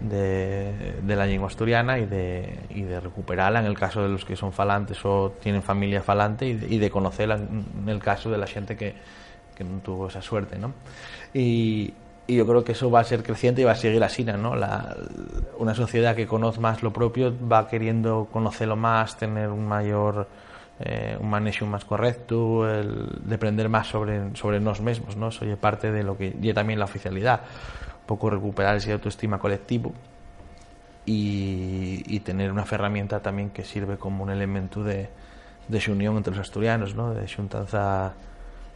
[0.00, 4.24] de, de, la lengua asturiana y de, y de recuperarla en el caso de los
[4.24, 8.30] que son falantes o tienen familia falante y de, y de conocerla en el caso
[8.30, 8.94] de la gente que,
[9.54, 10.72] que no tuvo esa suerte, ¿no?
[11.34, 11.92] Y,
[12.26, 14.54] y, yo creo que eso va a ser creciente y va a seguir así, ¿no?
[14.54, 14.96] La,
[15.58, 20.28] una sociedad que conoce más lo propio va queriendo conocerlo más, tener un mayor
[20.80, 25.32] eh, un manejo más correcto, el depender más sobre, sobre nos mismos, ¿no?
[25.32, 27.40] Soy parte de lo que y también la oficialidad
[28.08, 29.92] poco recuperar ese autoestima colectivo
[31.04, 35.08] y, y, tener una herramienta también que sirve como un elemento de,
[35.68, 37.12] de unión entre los asturianos, ¿no?
[37.12, 38.14] de xuntanza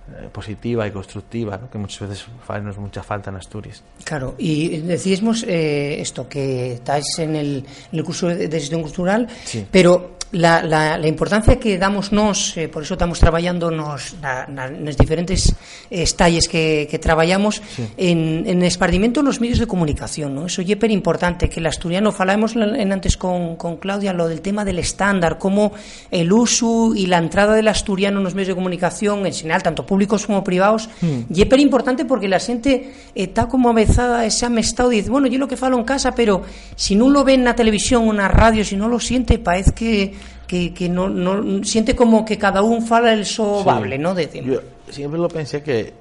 [0.08, 1.70] eh, positiva y constructiva, ¿no?
[1.70, 2.26] que muchas veces
[2.62, 3.82] nos mucha falta en Asturias.
[4.04, 8.82] Claro, y decíamos eh, esto, que estáis en el, en el curso de, de gestión
[8.82, 9.66] cultural, sí.
[9.70, 14.46] pero la, la, la, importancia que damos nos, eh, por eso estamos traballando nos, na,
[14.48, 15.52] na, nas diferentes
[15.92, 17.84] estalles que, que traballamos sí.
[18.00, 20.48] en, en espardimento nos medios de comunicación, ¿no?
[20.48, 24.40] Eso é per importante que el asturiano falamos en antes con, con Claudia lo del
[24.40, 25.76] tema del estándar, como
[26.08, 30.24] el uso y la entrada del asturiano nos medios de comunicación en general, tanto públicos
[30.24, 31.28] como privados, mm.
[31.28, 35.36] é per importante porque la xente está como avezada ese amestado e dice, bueno, yo
[35.36, 36.40] lo que falo en casa, pero
[36.72, 40.21] si non lo ven na televisión ou na radio, si non lo siente, parece que
[40.46, 44.02] que, que no, no, siente como que cada un fala el sobable, sí.
[44.02, 44.18] ¿no?
[44.18, 45.94] Yo siempre lo pensé que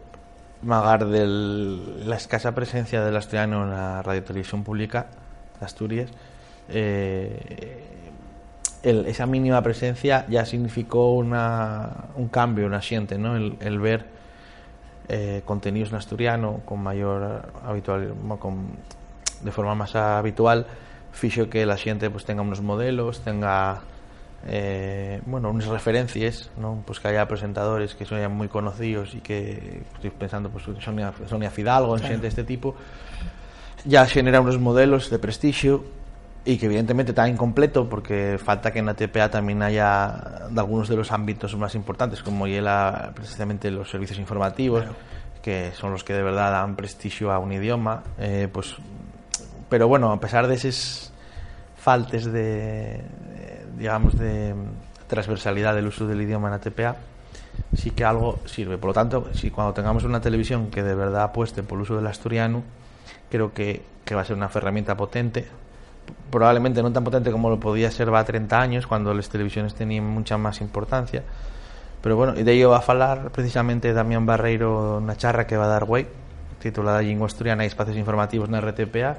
[0.63, 5.07] magar de la escasa presencia del asturiano en la radio televisión pública
[5.59, 6.11] de Asturias
[6.69, 7.83] eh,
[8.83, 13.35] el, esa mínima presencia ya significó una, un cambio, una siente, ¿no?
[13.35, 14.05] El, el ver
[15.07, 18.69] eh, contenidos en asturiano con mayor habitual, con,
[19.43, 20.65] de forma más habitual,
[21.11, 23.81] fijo que la gente pues tenga unos modelos, tenga
[24.47, 26.83] eh, bueno, unas referencias, ¿no?
[26.85, 31.51] pues que haya presentadores que son muy conocidos y que estoy pensando pues Sonia, Sonia
[31.51, 32.07] Fidalgo, claro.
[32.07, 32.75] gente de este tipo,
[33.85, 35.83] ya genera unos modelos de prestigio
[36.43, 40.89] y que evidentemente está incompleto porque falta que en la TPA también haya de algunos
[40.89, 44.95] de los ámbitos más importantes como la, precisamente los servicios informativos claro.
[45.43, 48.75] que son los que de verdad dan prestigio a un idioma eh, pues
[49.69, 51.13] pero bueno a pesar de esas
[51.75, 53.01] faltes de
[53.81, 54.53] digamos de
[55.07, 56.97] transversalidad del uso del idioma en la TPA
[57.75, 58.77] sí que algo sirve.
[58.77, 61.95] Por lo tanto, si cuando tengamos una televisión que de verdad apueste por el uso
[61.95, 62.61] del asturiano,
[63.31, 65.47] creo que, que va a ser una herramienta potente.
[66.29, 69.73] Probablemente no tan potente como lo podía ser va a 30 años, cuando las televisiones
[69.73, 71.23] tenían mucha más importancia.
[72.03, 75.69] Pero bueno, de ello va a hablar precisamente Damián Barreiro una charra que va a
[75.69, 76.07] dar way,
[76.59, 79.17] titulada Lingua Asturiana y Espacios Informativos en RTPA,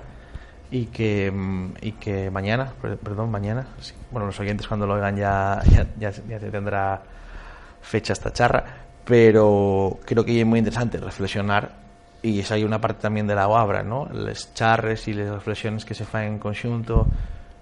[0.73, 3.67] y que, mm, y que mañana, perdón, mañana,
[4.11, 7.03] bueno, los oyentes cuando lo oigan ya, ya, ya, tendrá
[7.83, 8.65] fecha esta charra,
[9.05, 11.73] pero creo que es muy interesante reflexionar
[12.23, 14.09] y esa hay una parte también de la obra, ¿no?
[14.13, 17.07] Las charres y las reflexiones que se fan en conjunto,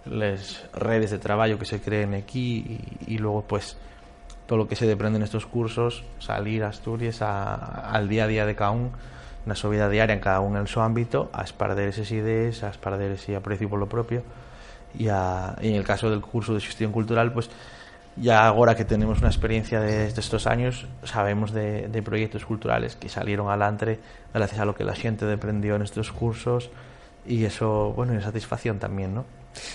[0.04, 3.76] las redes de trabajo que se creen aquí y, y luego pues
[4.46, 8.26] todo lo que se deprende en estos cursos, salir a Asturias a, al día a
[8.28, 8.70] día de cada
[9.46, 13.12] na súa diaria en cada uno en su ámbito, a esparder esas ideas, a esparder
[13.12, 14.22] ese aprecio por lo propio
[14.94, 17.50] y, a, y en el caso del curso de gestión cultural, pues
[18.16, 23.08] ya ahora que tenemos una experiencia de, estos años, sabemos de, de, proyectos culturales que
[23.08, 24.00] salieron adelante
[24.34, 26.70] gracias a lo que la gente aprendió en estos cursos
[27.26, 29.24] y eso, bueno, es satisfacción también, ¿no?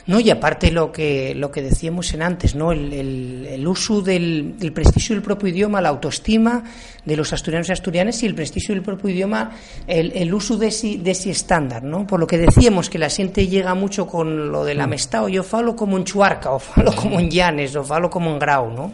[0.08, 2.72] No, y aparte lo que, lo que decíamos en antes, ¿no?
[2.72, 6.64] El, el, el uso del el prestigio del propio idioma, la autoestima
[7.04, 9.52] de los asturianos y asturianas y el prestigio del propio idioma,
[9.88, 12.08] el, el uso de ese, de ese estándar, ¿no?
[12.08, 15.30] Por lo que decíamos que la gente llega mucho con lo de la amistad, o
[15.30, 18.72] yo falo como en Chuarca, o falo como en Llanes, o falo como en Grau,
[18.72, 18.92] ¿no?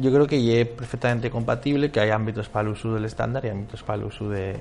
[0.00, 3.48] Yo creo que es perfectamente compatible que hay ámbitos para el uso del estándar y
[3.48, 4.56] ámbitos para el uso de,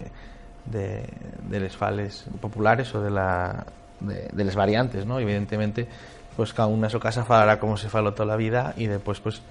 [0.65, 1.03] de,
[1.47, 3.65] de les fales populares o de la
[3.99, 5.19] de, de las variantes, ¿no?
[5.19, 5.87] Evidentemente,
[6.35, 9.41] pues cada una su casa falará como se faló toda la vida y después, pues,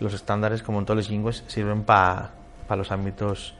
[0.00, 2.30] los estándares, como en todos los lingües, sirven para
[2.66, 3.54] pa los ámbitos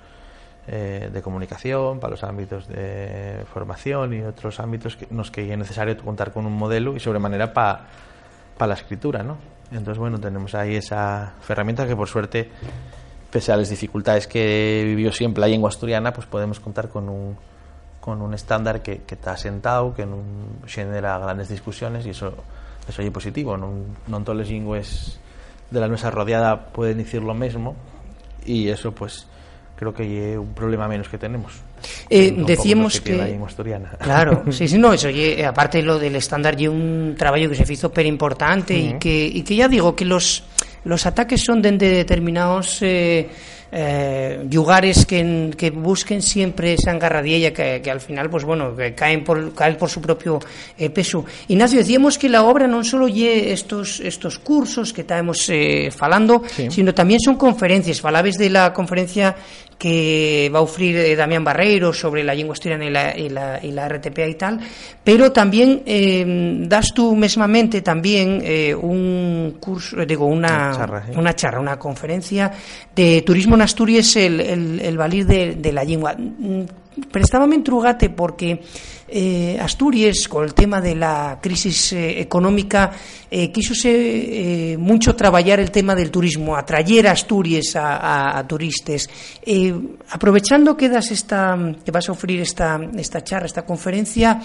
[0.67, 5.51] eh, de comunicación, para los ámbitos de formación y otros ámbitos que, en los que
[5.51, 7.87] es necesario contar con un modelo y sobremanera para
[8.57, 9.37] pa la escritura, ¿no?
[9.71, 12.51] Entonces, bueno, tenemos ahí esa herramienta que por suerte,
[13.31, 17.37] pese a las dificultades que vivió siempre la lengua asturiana, pues podemos contar con un,
[18.09, 22.33] con un estándar que, que está sentado, que non genera grandes discusiones y eso,
[22.89, 23.61] eso es positivo.
[23.61, 25.21] Non, non todos los lingües
[25.69, 27.77] de la nuestra rodeada pueden decir lo mismo
[28.49, 29.29] y eso pues
[29.77, 31.53] creo que es un problema menos que tenemos.
[32.09, 36.67] Eh, decíamos que, que claro, sí, sí, no, eso ye, aparte lo del estándar y
[36.67, 38.97] un trabajo que se hizo pero importante uh -huh.
[38.97, 40.49] y que y que ya digo que los
[40.85, 43.29] los ataques son de determinados eh,
[43.71, 48.95] eh, lugares que, que, busquen siempre esa engarradilla que, que, al final, pues bueno, que
[48.95, 50.41] caen por, caen por su propio
[50.79, 51.25] eh, peso.
[51.49, 56.43] Ignacio, decíamos que la obra no solo lle estos, estos cursos que estamos eh, falando,
[56.49, 56.71] sí.
[56.71, 58.01] sino también son conferencias.
[58.01, 59.37] Falabes de la conferencia
[59.79, 63.61] que va a ofrecer eh, Damián Barreiro sobre la lengua asturiana y la, y la,
[63.63, 64.61] y la RTPA y tal,
[65.05, 66.25] pero también eh,
[66.67, 72.51] das tú mesmamente también eh, un curso, digo, una, una charra, una, charra, una conferencia
[72.95, 76.17] de turismo en Asturias, el, el, el valir de, de la lengua.
[77.13, 78.61] Prestábame entrugate porque
[79.09, 82.93] eh, Asturias, con el tema de la crisis eh, económica,
[83.31, 89.09] eh, quiso eh, mucho trabajar el tema del turismo, atraer a Asturias a, turistas.
[90.11, 94.41] Aprovechando que das esta, que vas a ofrecer esta, esta charla, esta conferencia,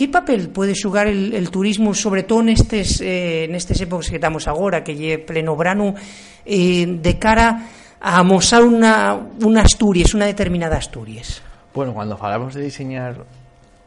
[0.00, 4.16] ¿Qué papel puede jugar el, turismo, sobre todo en estas eh, en estas épocas que
[4.16, 5.92] estamos ahora, que lle pleno verano,
[6.46, 7.68] eh, de cara
[8.00, 9.12] a amosar una,
[9.44, 11.42] una Asturias, una determinada Asturias?
[11.72, 13.24] Bueno, cuando hablamos de diseñar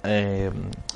[0.05, 0.51] eh,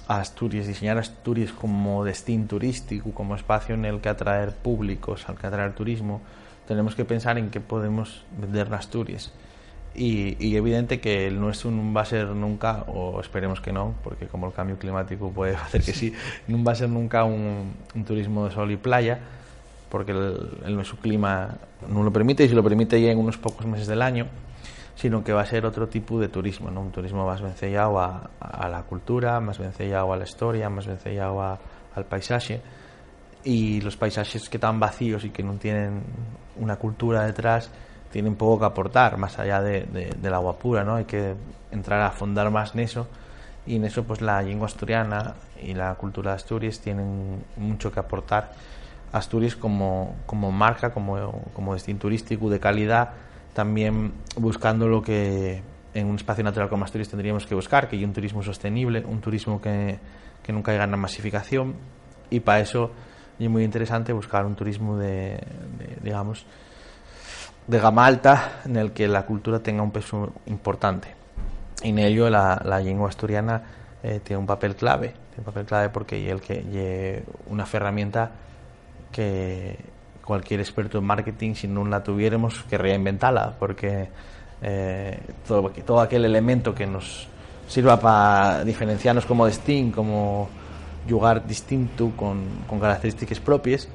[0.08, 5.47] Asturias, diseñar Asturias como destino turístico, como espacio en el que atraer públicos, al que
[5.47, 6.21] atraer turismo,
[6.65, 9.34] tenemos que pensar en qué podemos vender en Asturias.
[9.95, 13.95] Y, y, evidente que el nuestro no va a ser nunca, o esperemos que no,
[14.02, 16.13] porque como el cambio climático puede hacer que sí,
[16.47, 19.19] no va a ser nunca un, un turismo de sol y playa,
[19.89, 21.58] porque el, el, nuestro clima
[21.89, 24.28] no lo permite y si lo permite ya en unos pocos meses del año,
[24.97, 26.81] sino que va a ser otro tipo de turismo, ¿no?
[26.81, 31.60] un turismo más vencellado a, la cultura, más vencellado a la historia, más vencellado a,
[31.95, 32.60] al paisaje.
[33.43, 36.01] Y los paisajes que están vacíos y que no tienen
[36.57, 37.69] una cultura detrás,
[38.12, 40.95] tienen poco que aportar más allá de, de, agua pura, ¿no?
[40.95, 41.35] Hay que
[41.71, 43.08] entrar a fondar más en eso
[43.67, 48.00] y en eso pues la lengua asturiana y la cultura de Asturias tienen mucho que
[48.00, 48.52] aportar.
[49.12, 53.12] Asturias como, como marca, como, como destino turístico de calidad,
[53.58, 55.63] también buscando lo que
[55.95, 59.19] en un espacio natural como Asturias tendríamos que buscar, que hay un turismo sostenible, un
[59.19, 59.97] turismo que,
[60.43, 61.73] que nunca haya una masificación
[62.29, 62.91] y para eso
[63.39, 65.39] es muy interesante buscar un turismo de,
[65.79, 66.45] de digamos,
[67.65, 71.15] de gama alta en el que la cultura tenga un peso importante.
[71.81, 73.63] Y en ello la, lengua asturiana
[74.03, 78.29] eh, tiene un papel clave, un papel clave porque es que una herramienta
[79.12, 79.96] que
[80.28, 84.12] cualquier experto en marketing, si non la tuviéramos, que reinventala, porque
[84.60, 85.15] eh,
[85.48, 85.71] todo,
[86.04, 87.32] aquel elemento que nos
[87.63, 90.52] sirva para diferenciarnos como Steam, como
[91.08, 93.88] jugar distinto con, con características propias,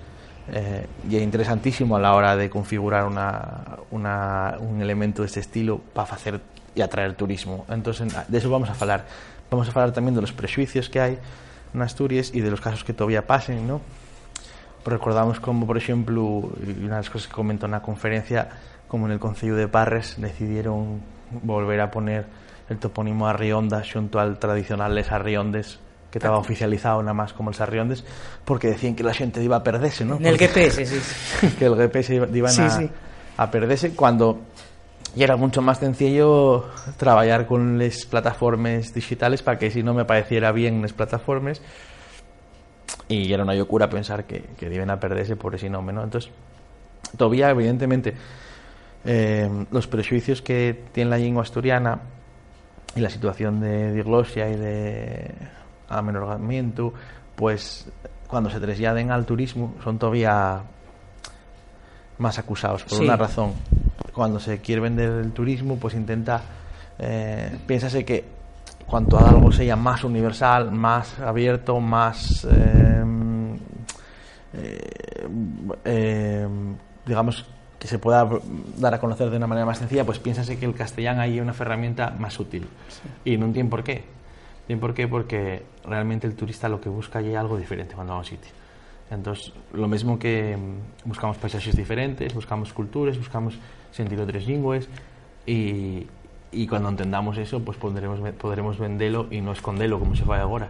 [0.48, 5.84] eh, y es interesantísimo a la hora de configurar una, un elemento de este estilo
[5.92, 6.40] para hacer
[6.74, 7.66] y atraer turismo.
[7.68, 9.04] Entonces, de eso vamos a hablar.
[9.50, 11.18] Vamos a hablar también de los prejuicios que hay
[11.74, 13.82] en Asturias y de los casos que todavía pasen, ¿no?
[14.84, 18.48] Recordamos como, por ejemplo, una de las cosas que comentó en la conferencia,
[18.88, 21.00] como en el Concello de Parres decidieron
[21.42, 22.26] volver a poner
[22.68, 25.78] el topónimo Arrionda junto al tradicional Les Arriondes
[26.10, 28.04] que estaba oficializado nada más como el Sarriondes,
[28.44, 30.16] porque decían que la gente iba a perderse, ¿no?
[30.16, 31.48] En el GPS, sí.
[31.58, 32.90] que el GPS iba, iban Sí, a, sí.
[33.38, 34.40] a perderse cuando
[35.16, 36.66] y era mucho más sencillo
[36.98, 41.62] trabajar con las plataformas digitales para que si no me pareciera bien las plataformas
[43.12, 46.02] y era una locura pensar que, que iban a perderse por ese nombre, ¿no?
[46.02, 46.30] Entonces,
[47.16, 48.14] todavía, evidentemente,
[49.04, 51.98] eh, los prejuicios que tiene la lengua asturiana
[52.94, 55.30] y la situación de diglosia y de
[55.88, 56.92] amenorgamiento,
[57.36, 57.86] pues
[58.28, 60.62] cuando se trasladen al turismo son todavía
[62.18, 63.04] más acusados por Sí.
[63.04, 63.52] una razón.
[64.14, 66.42] Cuando se quiere vender el turismo, pues intenta,
[66.98, 68.24] eh, piénsase que
[68.86, 73.04] cuanto a algo sea más universal, más abierto, más, eh,
[74.54, 75.28] eh,
[75.84, 76.48] eh,
[77.06, 77.46] digamos,
[77.78, 78.28] que se pueda
[78.76, 81.42] dar a conocer de una manera más sencilla, pues piénsase que el castellano ahí es
[81.42, 82.68] una herramienta más útil.
[83.24, 84.04] Y no entiendo por qué.
[84.66, 88.12] Tiene por qué porque realmente el turista lo que busca allí es algo diferente cuando
[88.12, 88.52] va a un sitio.
[89.10, 93.58] Entonces, lo mismo que mm, buscamos paisajes diferentes, buscamos culturas, buscamos
[93.90, 94.88] sentir otras lenguas
[95.44, 96.06] y,
[96.52, 100.68] y cuando entendamos eso, pues podremos, podremos venderlo y no esconderlo como se fa ahora.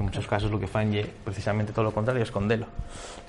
[0.00, 2.66] En muchos casos lo que fan es precisamente todo lo contrario, esconderlo.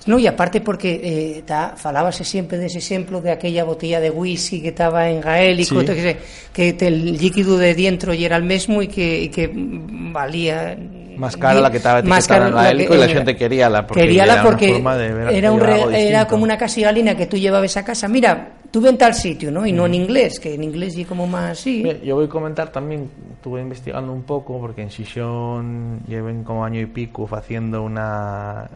[0.06, 1.00] No, y aparte porque
[1.36, 5.80] eh, ta, falábase siempre dese exemplo de aquella botella de whisky que estaba en gaélico,
[5.80, 5.86] Sí.
[5.86, 6.16] que,
[6.52, 10.12] que te- el líquido de dentro y era el mismo y que, y que mm,
[10.14, 10.76] valía
[11.16, 14.00] Más cara la que estaba etiquetada en la gaélico que- y la gente queríala porque
[14.00, 17.36] queríala era una porque forma de era, un re- era como una casigalina que tú
[17.36, 18.08] llevabas a casa.
[18.08, 19.66] Mira, tú vente al sitio, ¿no?
[19.66, 21.82] Y no en inglés, que en inglés y como más sí.
[21.82, 23.10] Bien, Yo voy a comentar también,
[23.42, 28.68] estuve investigando un poco porque en Sison lleven como año y pico haciendo una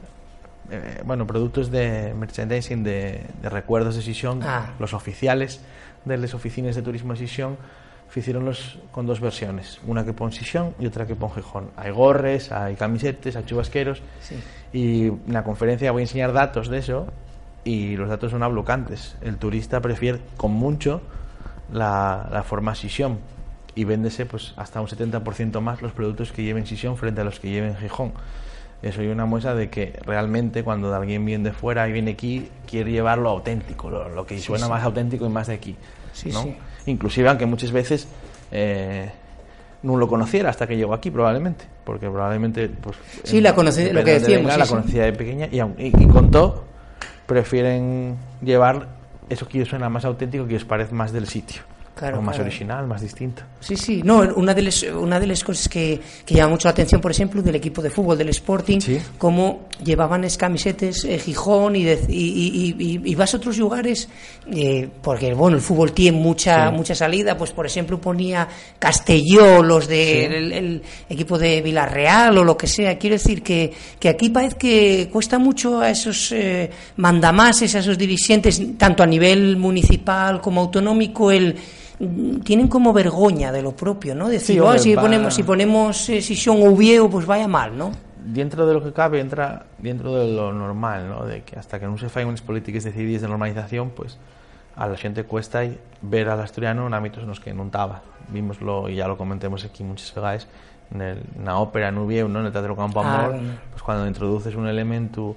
[0.73, 4.73] eh, bueno, productos de merchandising de, de recuerdos de Sison, Ah.
[4.81, 5.61] los oficiales
[6.05, 7.57] de las oficinas de turismo de Sison
[8.17, 11.69] hicieron los con dos versiones, una que pon Sison y otra que pon Gijón.
[11.77, 14.35] Hay gorres, hay camisetes, hay chubasqueros Sí.
[14.73, 17.07] y en la conferencia voy a enseñar datos de eso
[17.63, 19.17] y los datos son ablocantes.
[19.21, 21.03] El turista prefiere con mucho
[21.73, 23.19] la, la forma Sison
[23.77, 27.39] y véndese pues hasta un 70% más los productos que lleven Sison frente a los
[27.39, 28.13] que lleven Gijón.
[28.83, 32.49] Eso es una muestra de que realmente cuando alguien viene de fuera y viene aquí
[32.69, 35.77] quiere llevarlo auténtico, lo, lo que suena más auténtico y más de aquí.
[36.13, 36.43] Sí, ¿no?
[36.43, 36.57] sí.
[36.87, 38.07] Inclusive aunque muchas veces
[38.51, 39.11] eh,
[39.83, 43.93] no lo conociera hasta que llegó aquí probablemente, porque probablemente pues Sí, la conocí- depende
[44.01, 46.65] lo que decíamos, la conocía de pequeña y, aun- y, y con todo
[47.27, 48.89] prefieren llevar
[49.29, 51.63] eso que suena más auténtico que os parece más del sitio.
[51.97, 52.49] Claro, o más claro.
[52.49, 53.43] original, más distinto.
[53.67, 56.73] Sí, sí, no, una de las una de las cosas que, que llama mucho la
[56.73, 58.99] atención, por ejemplo, del equipo de fútbol del Sporting, Sí.
[59.19, 63.59] cómo llevaban es camisetes eh, Gijón y, de- y, y- y- y vas a otros
[63.59, 64.09] lugares,
[64.55, 66.77] eh, porque bueno, el fútbol tiene mucha Sí.
[66.77, 68.47] mucha salida, pues por ejemplo ponía
[68.79, 72.97] Castelló, los del el, el equipo de Villarreal o lo que sea.
[72.99, 77.99] Quiero decir que, que aquí parece que cuesta mucho a esos eh, mandamases, a esos
[77.99, 81.57] dirigentes, tanto a nivel municipal como autonómico, el
[82.45, 84.29] tienen como vergoña de lo propio, ¿no?
[84.29, 87.49] Decir, Sí, "Oh, hombre, si va- ponemos si ponemos eh, Sison o Uvieu, pues vaya
[87.49, 87.93] mal, ¿no?
[88.25, 91.25] Dentro de lo que cabe, entra dentro de lo normal, ¿no?
[91.25, 94.19] De que hasta que no se faen unas políticas decididas de normalización, pues
[94.77, 95.63] a la gente cuesta
[96.03, 98.03] ver al asturiano en ámbitos en los que no estaba.
[98.29, 100.49] Vimoslo, y ya lo comentemos aquí muchas veces,
[100.93, 102.41] en, el, en la ópera en Uvieu, ¿no?
[102.41, 103.53] En el Teatro Campo Ah, Amor, bueno.
[103.71, 105.37] pues cuando introduces un elemento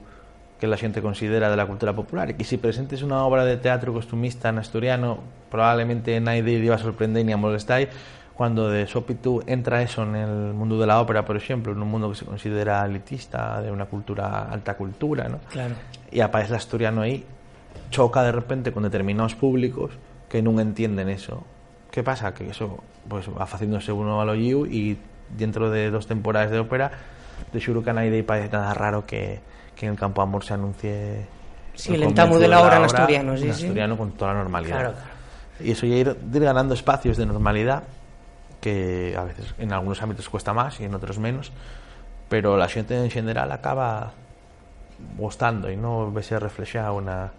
[0.60, 3.58] que la gente considera de la cultura popular y que si presentes una obra de
[3.58, 7.88] teatro costumista en asturiano probablemente nadie iba a sorprender ni a molestar
[8.34, 11.90] cuando de sópitu entra eso en el mundo de la ópera por ejemplo en un
[11.90, 15.40] mundo que se considera elitista de una cultura alta cultura ¿no?
[15.50, 15.76] Claro.
[16.12, 17.26] y aparece el asturiano ahí
[17.90, 19.92] choca de repente con determinados públicos
[20.28, 21.44] que no entienden eso
[21.90, 22.34] ¿qué pasa?
[22.34, 24.98] que eso pues va haciéndose uno a lo you y
[25.38, 26.92] dentro de dos temporadas de ópera
[27.54, 29.40] de xuro que a nadie parece nada raro que,
[29.80, 31.26] que en el Campo Amor se anuncie
[31.74, 33.64] Sí, el el comienzo de la obra en asturiano, sí, en sí.
[33.64, 35.08] asturiano con toda la normalidad Claro, claro.
[35.62, 37.84] y eso ya ir, ir ganando espacios de normalidad
[38.60, 41.54] que a veces en algunos ámbitos cuesta más y en otros menos
[42.28, 44.12] pero la gente en general acaba
[45.18, 47.32] gustando y no verse reflejada una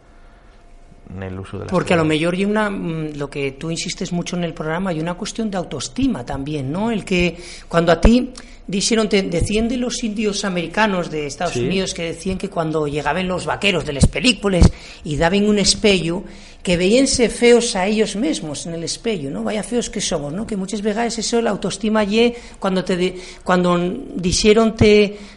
[1.15, 3.71] en el uso de la Porque a lo mejor y una, mm, lo que tú
[3.71, 6.91] insistes mucho en el programa, hay una cuestión de autoestima también, ¿no?
[6.91, 7.37] El que
[7.69, 8.33] cuando a ti
[8.71, 11.61] dijeron, te, decían de los indios americanos de Estados Sí.
[11.61, 14.71] Unidos que decían que cuando llegaban los vaqueros de las películas
[15.03, 16.25] y daban un espejo,
[16.63, 19.43] que veíanse feos a ellos mismos en el espejo, ¿no?
[19.43, 20.47] Vaya feos que somos, ¿no?
[20.47, 23.79] Que muchas veces eso, la autoestima ye cuando te cuando
[24.15, 24.77] dijeron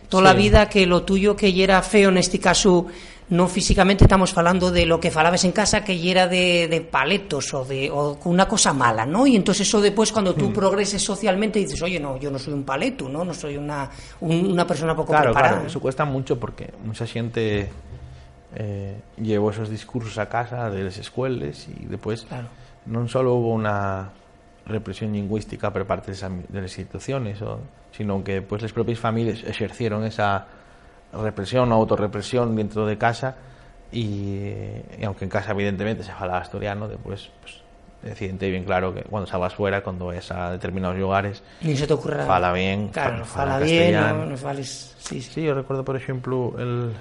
[0.09, 2.87] toda la vida que lo tuyo que era feo en este caso
[3.29, 6.81] no físicamente estamos falando de lo que falabas en casa que ya era de, de
[6.81, 9.25] paletos o de o una cosa mala, ¿no?
[9.25, 12.63] Y entonces eso después cuando tú progreses socialmente dices, oye, no, yo no soy un
[12.63, 13.23] paleto, ¿no?
[13.23, 13.89] No soy una,
[14.21, 15.53] un- una persona poco Claro, preparada.
[15.55, 17.69] claro, eso cuesta mucho porque mucha gente
[18.55, 22.47] eh, llevó esos discursos a casa de las escuelas y después Claro.
[22.85, 24.09] no solo hubo una
[24.65, 27.39] represión lingüística por parte de, las instituciones,
[27.91, 30.45] sino que pues las propias familias ejercieron esa
[31.13, 33.35] represión o autorrepresión dentro de casa
[33.91, 34.39] y,
[34.99, 37.61] y aunque en casa evidentemente se hablaba asturiano, después pues
[38.01, 41.87] decidente y bien claro que cuando salgas fuera, cuando vayas a determinados lugares, Ni se
[41.87, 42.25] te ocurra.
[42.25, 44.17] Fala bien, Claro, fala fala bien, castellano.
[44.25, 44.95] no, no fales.
[44.99, 45.31] Sí, sí.
[45.35, 46.91] Sí, yo recuerdo, por ejemplo, el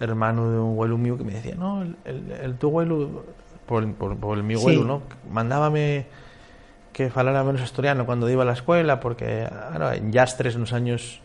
[0.00, 3.24] hermano de un abuelo mío que me decía, no, el, el, el tu abuelo,
[3.66, 4.86] por, por, por el mi abuelo, Sí.
[4.86, 5.02] ¿no?
[5.30, 6.06] Mandábame
[6.92, 10.72] que falara menos asturiano cuando iba a la escuela, porque claro, en Yastres en los
[10.72, 11.20] años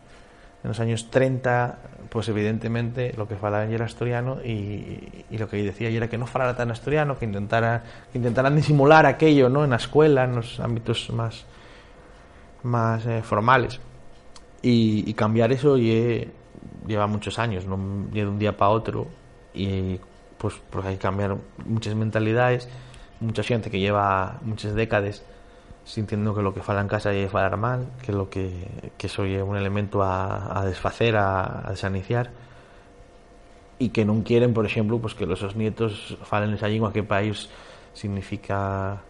[0.63, 1.77] en los años 30,
[2.09, 6.55] pues evidentemente lo que falaban era asturiano y, lo que decía era que no falara
[6.55, 9.63] tan asturiano, que intentara que intentaran disimular aquello, ¿no?
[9.63, 11.45] En la escuela, en los ámbitos más
[12.63, 13.79] más eh, formales
[14.61, 16.27] y, cambiar eso lle-
[16.85, 17.77] lleva muchos años, no
[18.11, 19.07] de un día para otro
[19.53, 19.99] y
[20.37, 22.69] pues, pues hay que cambiar muchas mentalidades,
[23.19, 25.23] mucha gente que lleva muchas décadas
[25.83, 28.67] sintiendo que lo que fala en casa es falar mal, que lo que,
[28.97, 32.29] que eso es un elemento a, a desfacer, a, a desaniciar
[33.79, 37.01] y que no quieren, por ejemplo, pues que los sus nietos falen esa lengua que
[37.01, 37.49] para ellos
[37.93, 39.01] significa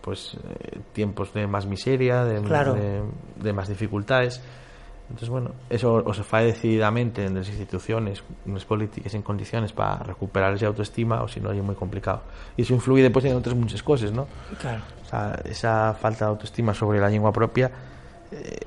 [0.00, 2.74] pues eh, tiempos de más miseria, de, Claro.
[2.74, 3.02] de,
[3.36, 4.40] de más dificultades.
[5.10, 9.72] Entonces, bueno, eso o se fa decididamente en las instituciones, en las políticas en condiciones
[9.72, 12.22] para recuperar esa autoestima o si no, es muy complicado.
[12.56, 14.28] Y eso influye después en otras muchas cosas, ¿no?
[14.60, 14.82] Claro.
[15.10, 17.70] Sea, esa falta de autoestima sobre la lengua propia,
[18.30, 18.58] eh,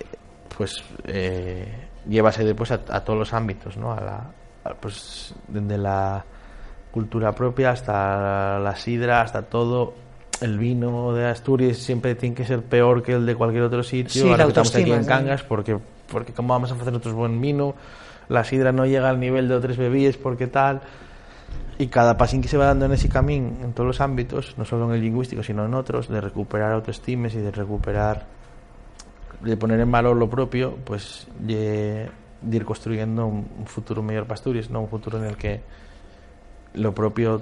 [0.57, 3.93] pues eh, llévase después a, a todos los ámbitos, ¿no?
[3.93, 4.31] A la,
[4.65, 6.25] a, pues desde la
[6.91, 9.93] cultura propia hasta la sidra, hasta todo.
[10.41, 14.23] El vino de Asturias siempre tiene que ser peor que el de cualquier otro sitio.
[14.23, 15.07] Sí, Ahora la que estamos aquí en sí.
[15.07, 15.79] Cangas, porque,
[16.11, 17.75] porque ¿cómo vamos a hacer nosotros buen vino?
[18.27, 20.81] La sidra no llega al nivel de otras bebidas, porque tal.
[21.77, 24.65] Y cada pasín que se va dando en ese camino, en todos los ámbitos, no
[24.65, 28.25] solo en el lingüístico, sino en otros, de recuperar autoestimes y de recuperar,
[29.41, 32.09] de poner en valor lo propio, pues de,
[32.49, 34.81] ir construyendo un, futuro mejor para ¿no?
[34.81, 35.61] un futuro en el que
[36.75, 37.41] lo propio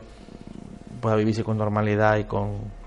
[1.02, 2.81] pueda vivirse con normalidad y con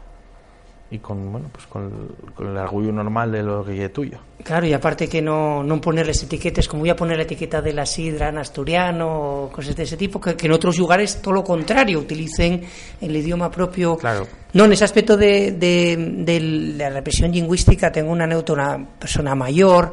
[0.90, 4.18] y con bueno pues con, con el orgullo normal de lo que es tuyo.
[4.42, 7.72] Claro, y aparte que no, no ponerles etiquetas, como voy a poner la etiqueta de
[7.72, 11.34] la sidra en asturiano o cosas de ese tipo, que, que en otros lugares todo
[11.34, 12.62] lo contrario, utilicen
[13.00, 13.96] el idioma propio.
[13.96, 14.26] Claro.
[14.52, 19.34] No, en ese aspecto de, de, de la represión lingüística tengo una anécdota, una persona
[19.34, 19.92] mayor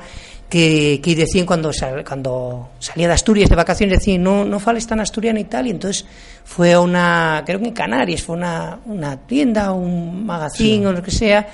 [0.52, 4.86] que, que decían cuando, sal- cuando salía de Asturias de vacaciones, decían, no, no fales
[4.86, 6.06] tan asturiano y tal, y entonces
[6.44, 11.02] fue a una, creo que en Canarias, fue una, una tienda, un magazine o lo
[11.02, 11.48] que sea,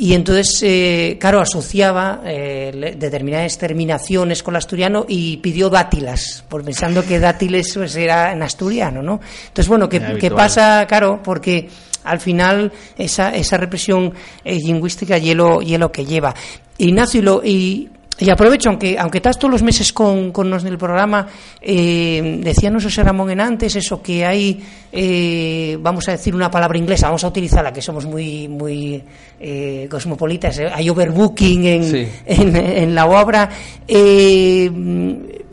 [0.00, 6.64] y entonces, eh, claro, asociaba eh, determinadas terminaciones con el asturiano y pidió dátilas, por
[6.64, 9.20] pensando que dátiles pues, era en asturiano, ¿no?
[9.48, 10.86] Entonces, bueno, ¿qué, qué pasa?
[10.88, 11.68] Claro, porque
[12.04, 15.18] al final esa, esa represión eh, lingüística
[15.60, 16.32] y lo que lleva.
[16.78, 17.90] Ignacio, y, lo- y,
[18.20, 21.28] y aprovecho, aunque, aunque estás todos los meses con, con nos en el programa,
[21.60, 24.60] eh, decíanos José Ramón en antes, eso que hay,
[24.90, 29.02] eh, vamos a decir una palabra inglesa, vamos a utilizarla, que somos muy, muy
[29.38, 32.08] eh, cosmopolitas, eh, hay overbooking en, Sí.
[32.26, 33.48] en, en la obra.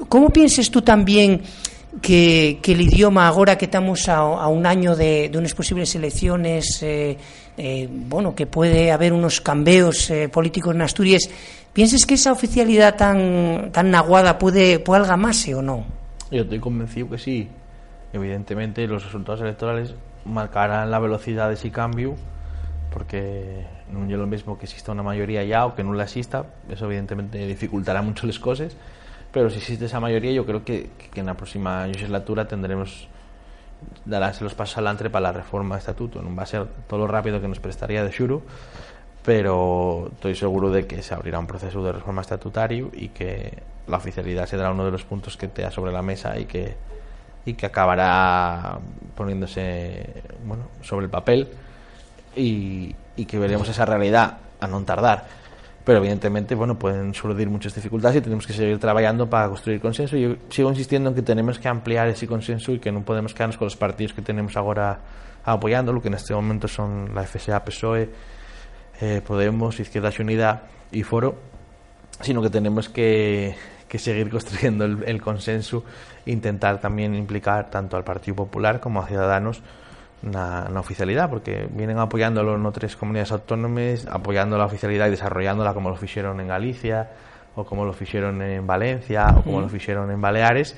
[0.09, 1.41] ¿Cómo piensas tú también
[2.01, 5.93] que, que el idioma, ahora que estamos a, a un año de, de unas posibles
[5.95, 6.83] elecciones,
[8.09, 11.29] bueno, que puede haber unos cambios políticos en Asturias,
[11.75, 15.83] ¿piensas que esa oficialidad tan, tan naguada puede, puede algamarse o no?
[16.31, 17.49] Yo estoy convencido que sí.
[18.13, 22.15] Evidentemente los resultados electorales marcarán la velocidad de ese cambio
[22.91, 26.45] porque no es lo mismo que exista una mayoría ya o que no la exista.
[26.69, 28.77] Eso evidentemente dificultará mucho las cosas.
[29.33, 33.09] Pero si existe esa mayoría yo creo que, que en la próxima legislatura tendremos
[34.05, 36.21] daránse los pasos adelante para la reforma de estatuto.
[36.21, 38.43] No va a ser todo lo rápido que nos prestaría de Xuro,
[39.25, 43.57] pero estoy seguro de que se abrirá un proceso de reforma estatutario y que
[43.87, 46.75] la oficialidad será uno de los puntos que te sobre la mesa y que
[47.47, 48.79] y que acabará
[49.15, 51.47] poniéndose bueno, sobre el papel
[52.35, 55.25] y, y que veremos esa realidad a no tardar
[55.83, 60.17] pero evidentemente bueno pueden surgir muchas dificultades y tenemos que seguir trabajando para construir consenso.
[60.17, 63.57] Yo sigo insistiendo en que tenemos que ampliar ese consenso y que no podemos quedarnos
[63.57, 64.99] con los partidos que tenemos ahora
[65.43, 68.09] apoyándolo, que en este momento son la FSA, PSOE,
[69.01, 71.35] eh, Podemos, Izquierda Unida y Foro,
[72.21, 73.55] sino que tenemos que,
[73.87, 75.83] que seguir construyendo el, el consenso
[76.25, 79.61] intentar también implicar tanto al Partido Popular como a Ciudadanos
[80.25, 85.77] na, na oficialidade porque vienen apoiándolo no tres comunidades autónomas apoiando a oficialidade e desarrollándola
[85.77, 87.13] como lo fixeron en Galicia
[87.53, 90.73] ou como lo fixeron en Valencia ou como lo fixeron en Baleares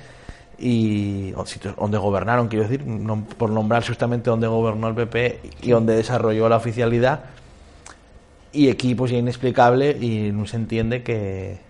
[0.59, 2.81] e sitios onde gobernaron, quero decir,
[3.37, 7.37] por nombrar justamente onde gobernó el PP e onde desarrolló la oficialidade
[8.57, 11.61] e aquí pues é inexplicable e non se entiende que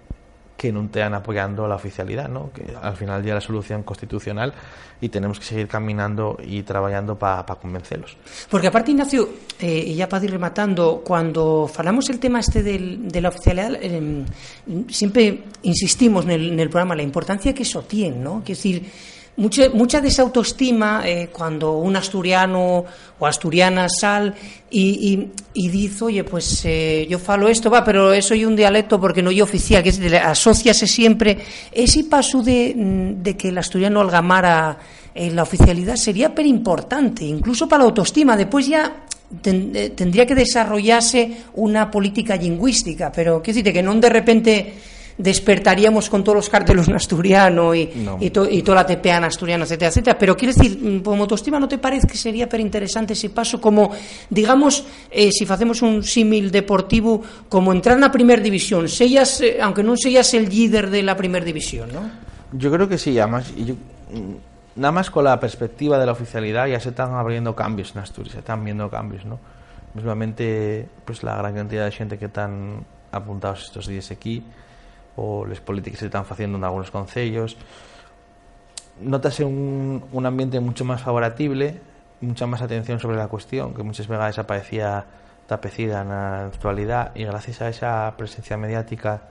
[0.58, 2.50] que no estén apoyando la oficialidad, ¿no?
[2.52, 4.54] que al final ya la solución constitucional
[5.00, 7.60] y tenemos que seguir caminando y trabajando para pa.
[8.50, 9.30] Porque aparte, Ignacio,
[9.60, 13.78] eh, y ya para ir rematando, cuando falamos el tema este del, de la oficialidad,
[13.80, 14.26] eh,
[14.90, 18.44] siempre insistimos en el, en el programa la importancia que eso tiene, ¿no?
[18.44, 18.90] Que decir,
[19.38, 22.86] mucha, mucha desautoestima eh, cuando un asturiano
[23.20, 24.36] o asturiana sal
[24.70, 29.24] y, dice, oye, pues eh, yo falo esto, va, pero eso es un dialecto porque
[29.24, 31.38] no es oficial, que es, asociase siempre
[31.72, 34.78] ese paso de, de que el asturiano algamara
[35.20, 38.38] eh, la oficialidad sería pero importante, incluso para la autoestima.
[38.38, 38.98] Después ya
[39.42, 44.74] ten, eh, tendría que desarrollarse una política lingüística, pero qué decirte que no de repente
[45.18, 48.18] despertaríamos con todos los cárteles en asturiano y, no.
[48.20, 50.18] y, to, y, toda la TPA en asturiano, etcétera, etcétera.
[50.18, 53.60] Pero quiero decir, mm, como autoestima, ¿no te parece que sería pero interesante ese paso
[53.60, 53.92] como,
[54.30, 59.58] digamos, eh, si hacemos un símil deportivo, como entrar en la primera división, sellas, eh,
[59.62, 62.28] aunque no sellas el líder de la primera división, ¿no?
[62.54, 66.68] Yo creo que sí, además, yo, mm, nada más con la perspectiva de la oficialidad
[66.68, 69.40] ya se están abriendo cambios en Asturias, se están viendo cambios, ¿no?
[69.94, 74.44] Mismamente, pues la gran cantidad de gente que están apuntados estos días aquí,
[75.18, 77.58] o las políticas que se están haciendo en algunos concellos.
[79.02, 81.82] Notase un, un ambiente mucho más favorable
[82.22, 85.06] mucha más atención sobre la cuestión que muchas veces aparecía
[85.48, 89.22] tapecida en la actualidad y gracias a esa presencia mediática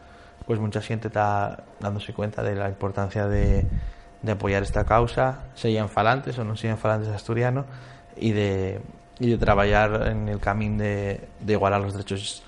[0.47, 3.67] pues mucha gente está dándose cuenta de la importancia de,
[4.23, 7.67] de apoyar esta causa sean falantes o no sean falantes asturianos
[8.17, 8.81] y de,
[9.19, 12.45] y de trabajar en el camino de, de igualar los derechos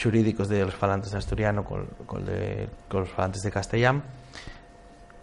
[0.00, 4.02] xurídicos de los falantes de asturiano con, con, de, los falantes de castellán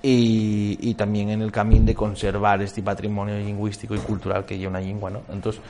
[0.02, 4.72] y, y también en el camino de conservar este patrimonio lingüístico y cultural que lleva
[4.72, 5.24] una lengua, ¿no?
[5.30, 5.62] Entonces,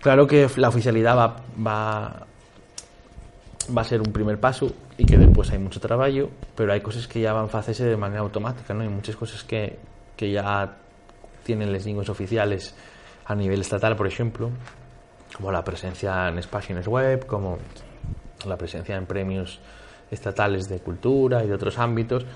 [0.00, 2.26] claro que la oficialidad va, va,
[3.76, 7.08] va a ser un primer paso y que después hay mucho trabajo, pero hay cosas
[7.08, 8.82] que ya van a hacerse de manera automática, ¿no?
[8.82, 9.78] Hay muchas cosas que,
[10.14, 10.76] que ya
[11.42, 12.74] tienen las lenguas oficiales
[13.24, 14.50] a nivel estatal, por ejemplo,
[15.34, 17.58] como la presencia en páginas web, como
[18.46, 19.60] la presencia en premios
[20.10, 22.26] estatales de cultura y de otros ámbitos,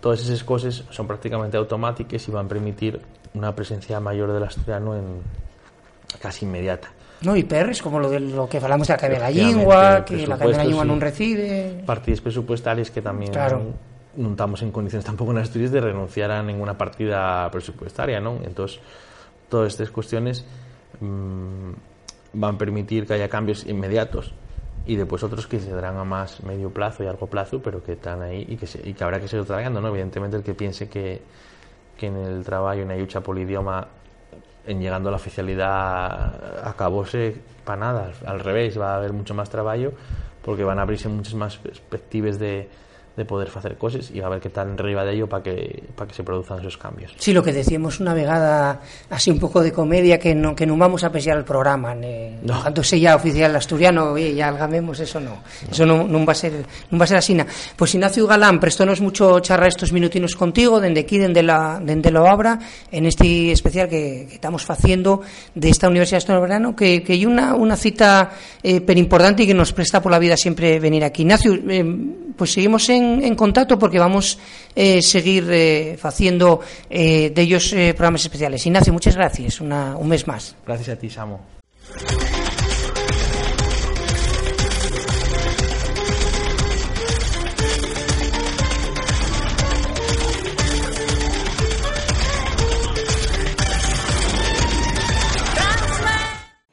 [0.00, 3.00] todas esas cosas son prácticamente automáticas y van a permitir
[3.34, 5.20] una presencia mayor del asturiano en
[6.20, 6.90] casi inmediata.
[7.22, 10.04] No, y PRs como lo de lo que hablamos de la Academia de la Lengua,
[10.04, 10.88] que la Academia de la Lengua sí.
[10.88, 11.82] non recibe...
[11.86, 13.72] Partidas presupuestarias que también claro.
[14.16, 18.40] non estamos en condiciones tampoco en Asturias de renunciar a ninguna partida presupuestaria, ¿no?
[18.44, 18.80] Entonces,
[19.48, 20.44] todas estas cuestiones
[21.00, 21.72] mmm,
[22.36, 24.32] van a permitir que haya cambios inmediatos
[24.86, 27.92] y después otros que se darán a más medio plazo y largo plazo, pero que
[27.92, 29.88] están ahí y que, se, y que habrá que seguir trabajando, ¿no?
[29.88, 31.22] Evidentemente el que piense que,
[31.96, 33.88] que en el trabajo en la lucha por idioma
[34.66, 39.50] en llegando a la oficialidad acabóse para nada, al revés, va a haber mucho más
[39.50, 39.92] trabajo
[40.42, 42.68] porque van a abrirse muchas más perspectivas de,
[43.16, 46.08] de poder hacer cosas y a ver qué tal arriba de ello para que, para
[46.08, 47.14] que se produzcan esos cambios.
[47.18, 50.76] Sí, lo que decíamos una vegada así un poco de comedia que no, que no
[50.76, 52.62] vamos a pesiar el programa ne, no.
[52.62, 55.42] tanto sea oficial asturiano oye, ya algamemos, eso no, no.
[55.70, 56.52] eso no, no, va a ser
[56.90, 57.36] no va a ser así
[57.74, 62.22] pues Ignacio Galán prestónos mucho charra estos minutinos contigo dende aquí, dende la, dende la
[62.22, 62.58] obra
[62.90, 65.22] en este especial que, que estamos haciendo
[65.54, 68.30] de esta Universidad Asturiano que, que hay una, una cita
[68.62, 71.84] eh, pero importante y que nos presta por la vida siempre venir aquí Ignacio, eh,
[72.36, 77.72] pues seguimos en en, contacto porque vamos a eh, seguir eh, haciendo eh, de ellos
[77.72, 78.64] eh, programas especiales.
[78.66, 79.60] Ignacio, muchas gracias.
[79.60, 80.56] Una, un mes más.
[80.66, 81.40] Gracias a ti, Samo.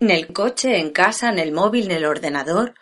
[0.04, 2.74] En el coche, en casa, en el móvil, en el ordenador,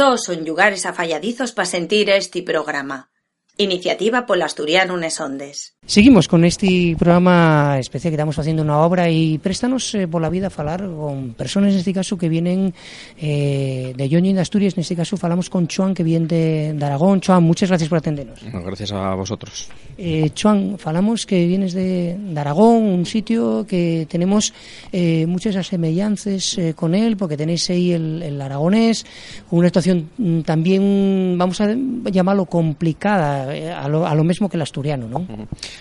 [0.00, 3.10] todos son lugares afalladizos para sentir este programa.
[3.58, 5.76] Iniciativa por Asturiano Unes Ondes.
[5.90, 10.28] Seguimos con este programa especial que estamos haciendo una obra y préstanos eh, por la
[10.28, 12.72] vida a falar con personas en este caso que vienen
[13.18, 16.84] eh, de Yoñi de Asturias, en este caso falamos con Chuan que viene de, de
[16.84, 17.20] Aragón.
[17.20, 18.40] Chuan, muchas gracias por atendernos.
[18.40, 19.68] Bueno, gracias a vosotros.
[19.98, 24.54] Eh, Chuan, falamos que vienes de, de Aragón, un sitio que tenemos
[24.92, 29.04] eh, muchas asemellanzas eh, con él, porque tenéis ahí el, el aragonés,
[29.50, 31.74] una situación mm, también, vamos a
[32.10, 35.26] llamarlo complicada, a, lo, a lo mismo que el asturiano, ¿no?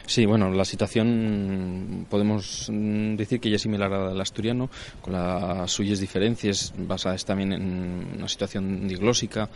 [0.06, 4.70] Sí, bueno, la situación podemos mm, decir que ya es similar al asturiano,
[5.02, 9.50] con las suyas diferencias basadas también en una situación diglósica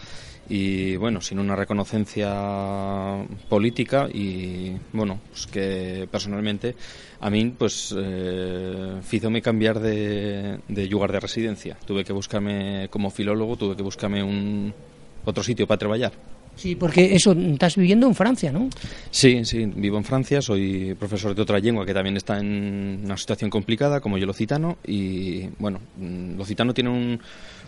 [0.49, 6.75] y, bueno, sin una reconocencia política y, bueno, pues que personalmente
[7.21, 11.77] a mí, pues, eh, cambiar de, de lugar de residencia.
[11.85, 14.73] Tuve que buscarme como filólogo, tuve que buscarme un
[15.25, 16.11] otro sitio para trabajar.
[16.55, 18.69] Sí, porque eso, estás viviendo en Francia, ¿no?
[19.09, 23.17] Sí, sí, vivo en Francia, soy profesor de otra lengua que también está en una
[23.17, 27.19] situación complicada, como yo lo citano, y bueno, mm, lo citano tiene un,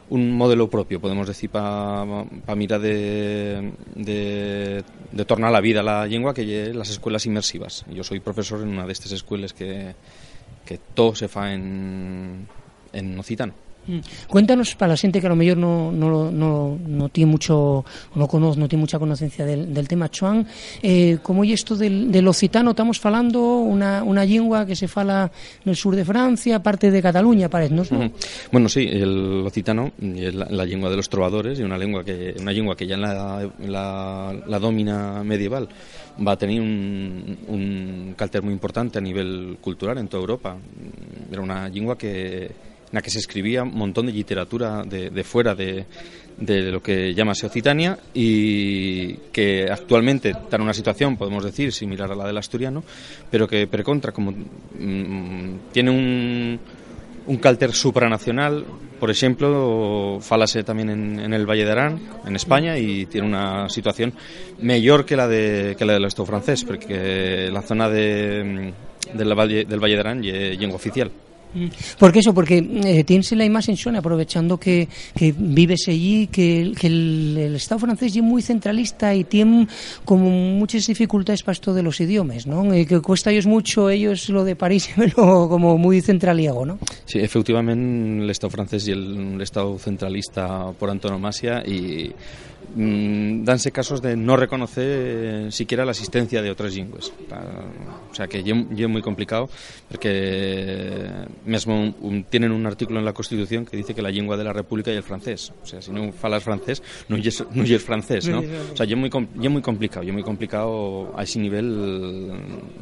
[0.09, 2.05] un modelo propio, podemos decir, para
[2.45, 7.85] pa mirar de, de, de tornar la vida la lengua, que lle las escuelas inmersivas.
[7.89, 9.95] Yo soy profesor en una de estas escuelas que,
[10.93, 12.47] todo se fa en,
[12.93, 13.64] en ocitano.
[13.87, 13.99] Mm.
[14.27, 18.27] Cuéntanos para la gente que a lo mejor no, no, no, no tiene mucho no
[18.27, 20.47] conoce, no tiene mucha conocencia del, del tema Chuan,
[20.81, 25.31] eh, como es esto del, del occitano, estamos falando una, una lengua que se fala
[25.63, 27.83] en el sur de Francia, parte de Cataluña, parece, ¿no?
[28.51, 32.35] Bueno, sí, el occitano es la, la lengua de los trovadores y una lengua que
[32.39, 35.67] una lengua que ya en la, la, la domina medieval
[36.25, 40.57] va a tener un, un carácter muy importante a nivel cultural en toda Europa.
[41.31, 42.64] Era una lengua que
[42.95, 45.85] en la que se escribía un montón de literatura de, de fuera de,
[46.37, 52.09] de lo que llamase Occitania y que actualmente está en una situación, podemos decir, similar
[52.09, 52.85] a la del asturiano,
[53.29, 56.57] pero que, per contra, como mm, tiene un,
[57.27, 58.63] un cálter supranacional,
[58.97, 63.67] por ejemplo, falase también en, en el Valle de Arán, en España, y tiene una
[63.67, 64.13] situación
[64.61, 68.73] mejor que la de que la del Estado francés, porque la zona de,
[69.13, 71.11] del, Valle, del Valle de Arán es lengua oficial.
[71.99, 72.33] ¿Por qué eso?
[72.33, 77.55] Porque eh, tienes la imagen, Sone, aprovechando que, que vives allí, que, que el, el,
[77.55, 79.67] Estado francés es muy centralista y tiene
[80.03, 82.73] como muchas dificultades para esto de los idiomas, ¿no?
[82.73, 86.79] Eh, que cuesta ellos mucho, ellos lo de París, pero como muy centraliego, ¿no?
[87.05, 92.11] Sí, efectivamente el Estado francés y el, el Estado centralista por antonomasia y
[92.75, 97.11] danse casos de no reconocer eh, siquiera la existencia de otras lenguas.
[98.11, 99.49] O sea que es muy complicado
[99.89, 101.09] porque
[101.45, 104.43] mesmo un, un, tienen un artículo en la Constitución que dice que la lengua de
[104.43, 105.53] la República es el francés.
[105.63, 108.39] O sea, si no falas francés, no es, no es francés, ¿no?
[108.39, 112.33] O sea, es muy, es muy complicado, es muy complicado a ese nivel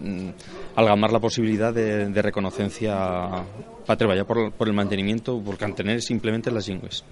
[0.01, 0.29] mm,
[0.75, 3.43] algamar la posibilidad de, de reconocencia
[3.85, 7.03] para trabajar por, por, el mantenimiento, por mantener simplemente las lenguas.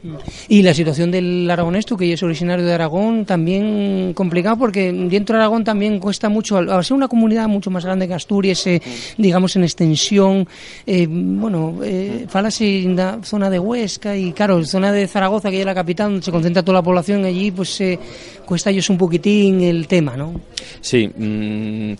[0.48, 5.36] Y la situación del aragonés, tú que es originario de Aragón, también complicado porque dentro
[5.36, 8.82] de Aragón también cuesta mucho, al ser una comunidad mucho más grande que Asturias, eh,
[9.18, 10.48] digamos en extensión,
[10.86, 15.60] eh, bueno, eh, falase en la zona de Huesca y claro, zona de Zaragoza, que
[15.60, 18.00] es la capital, donde se concentra toda la población allí, pues eh,
[18.46, 20.40] cuesta ellos un poquitín el tema, ¿no?
[20.82, 21.94] Sí, mmm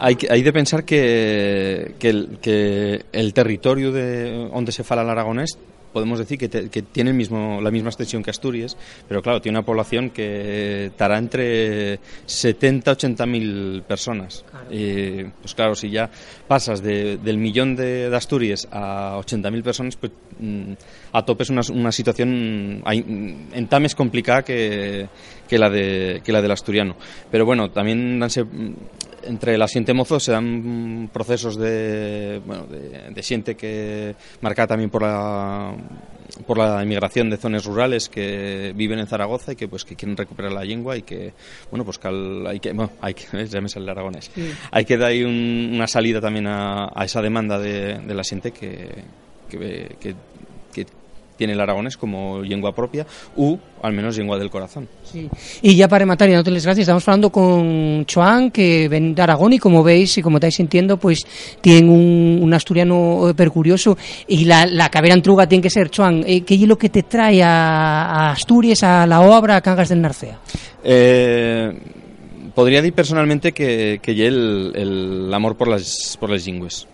[0.00, 5.10] hay, hay de pensar que, que, el, que el territorio de donde se fala el
[5.10, 5.58] aragonés
[5.92, 8.76] podemos decir que, te, que tiene el mismo, la misma extensión que Asturias,
[9.08, 14.44] pero claro, tiene una población que estará entre 70 80 mil personas.
[14.50, 14.66] Claro.
[14.70, 16.10] Y, pues claro, si ya
[16.46, 20.72] pasas de, del millón de, de, Asturias a 80 mil personas, pues mm,
[21.12, 22.98] a tope es una, una situación hay,
[23.52, 25.08] en tames complicada que,
[25.48, 26.96] que, la de, que la del asturiano.
[27.30, 28.44] Pero bueno, también danse
[29.24, 34.90] entre la siente mozo se dan procesos de, bueno, de, de siente que marcada también
[34.90, 35.74] por la
[36.46, 40.16] por la inmigración de zonas rurales que viven en Zaragoza y que pues que quieren
[40.16, 41.32] recuperar la lengua y que
[41.70, 44.50] bueno pues que al, hay que bueno, hay que ya me sale el aragonés sí.
[44.70, 48.22] hay que dar ahí un, una salida también a, a esa demanda de, de la
[48.22, 48.88] gente que,
[49.48, 50.14] que, que
[51.40, 54.86] tiene el aragonés como lengua propia u al menos lengua del corazón.
[55.10, 55.26] Sí.
[55.62, 59.14] Y ya para rematar y no te les gracias, estamos hablando con Choan que ven
[59.14, 61.20] de Aragón y como veis y como estáis sintiendo pues
[61.62, 63.96] tiene un, un asturiano percurioso
[64.28, 66.24] y la, la cabera antruga tiene que ser Choan.
[66.26, 69.88] Eh, ¿Qué es lo que te trae a, a, Asturias, a la obra a Cangas
[69.88, 70.38] del Narcea?
[70.84, 71.72] Eh,
[72.54, 76.86] podría decir personalmente que, que el, el amor por las, por las lingües.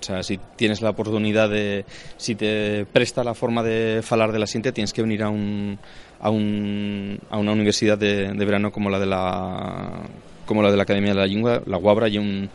[0.00, 1.84] O sea, si tienes la oportunidad de,
[2.16, 5.78] si te presta la forma de falar de la siente, tienes que venir a, un,
[6.20, 10.02] a, un, a una universidad de, de verano como la de la
[10.46, 12.50] como la de la Academia de la Lengua, la Guabra y un,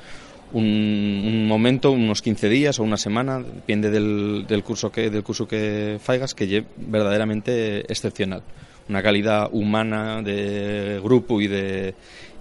[0.53, 5.23] un, un, momento, unos 15 días o una semana, depende del, del curso que del
[5.23, 8.43] curso que faigas, que es verdaderamente excepcional.
[8.89, 11.95] Una calidad humana de grupo y de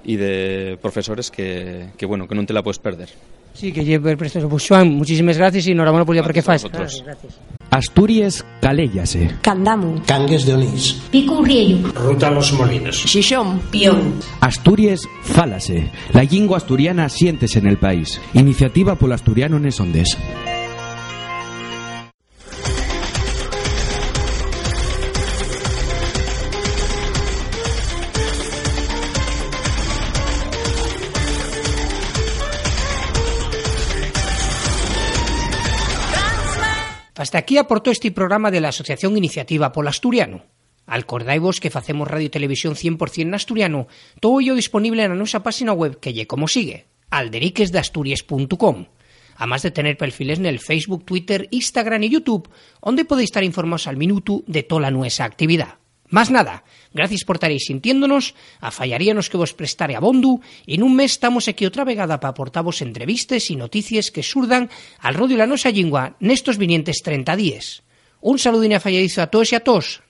[0.04, 3.08] y de profesores que, que bueno, que no te la puedes perder.
[3.56, 4.46] Sí, que lleve presto.
[4.48, 6.64] Pues Joan, muchísimas gracias y enhorabuena por el porque fas.
[6.64, 7.02] Gracias.
[7.70, 9.34] Asturias Caléllase.
[9.40, 10.02] Candamu.
[10.06, 11.00] Cangues de Onís.
[11.10, 11.88] Pico Riello.
[11.94, 12.96] Ruta Los Molinos.
[12.96, 13.60] Xixón.
[13.70, 14.14] Pión.
[14.40, 15.90] Asturias Fálase.
[16.12, 18.20] La lingua asturiana siéntese en el país.
[18.34, 20.16] Iniciativa por asturiano en Ondes.
[37.36, 40.44] Hasta aquí aportó este programa de la Asociación Iniciativa Pol Asturiano.
[40.86, 43.88] Acordaivos que facemos radio y televisión 100% en asturiano,
[44.22, 48.86] todo ello disponible en nuestra página web que lle como sigue, alderiquesdeasturias.com.
[49.36, 52.48] Además de tener perfiles en el Facebook, Twitter, Instagram y YouTube,
[52.82, 55.76] donde podéis estar informados al minuto de toda nuestra actividad.
[56.08, 60.94] Más nada, gracias por estaréis sintiéndonos, a fallaríanos que vos prestare a Bondu, en un
[60.94, 65.46] mes estamos aquí otra vegada para aportaros entrevistas y noticias que surdan al rodio la
[65.46, 67.82] nosa lingua nestos vinientes 30 días.
[68.20, 70.02] Un saludín a falladizo a todos y a todos.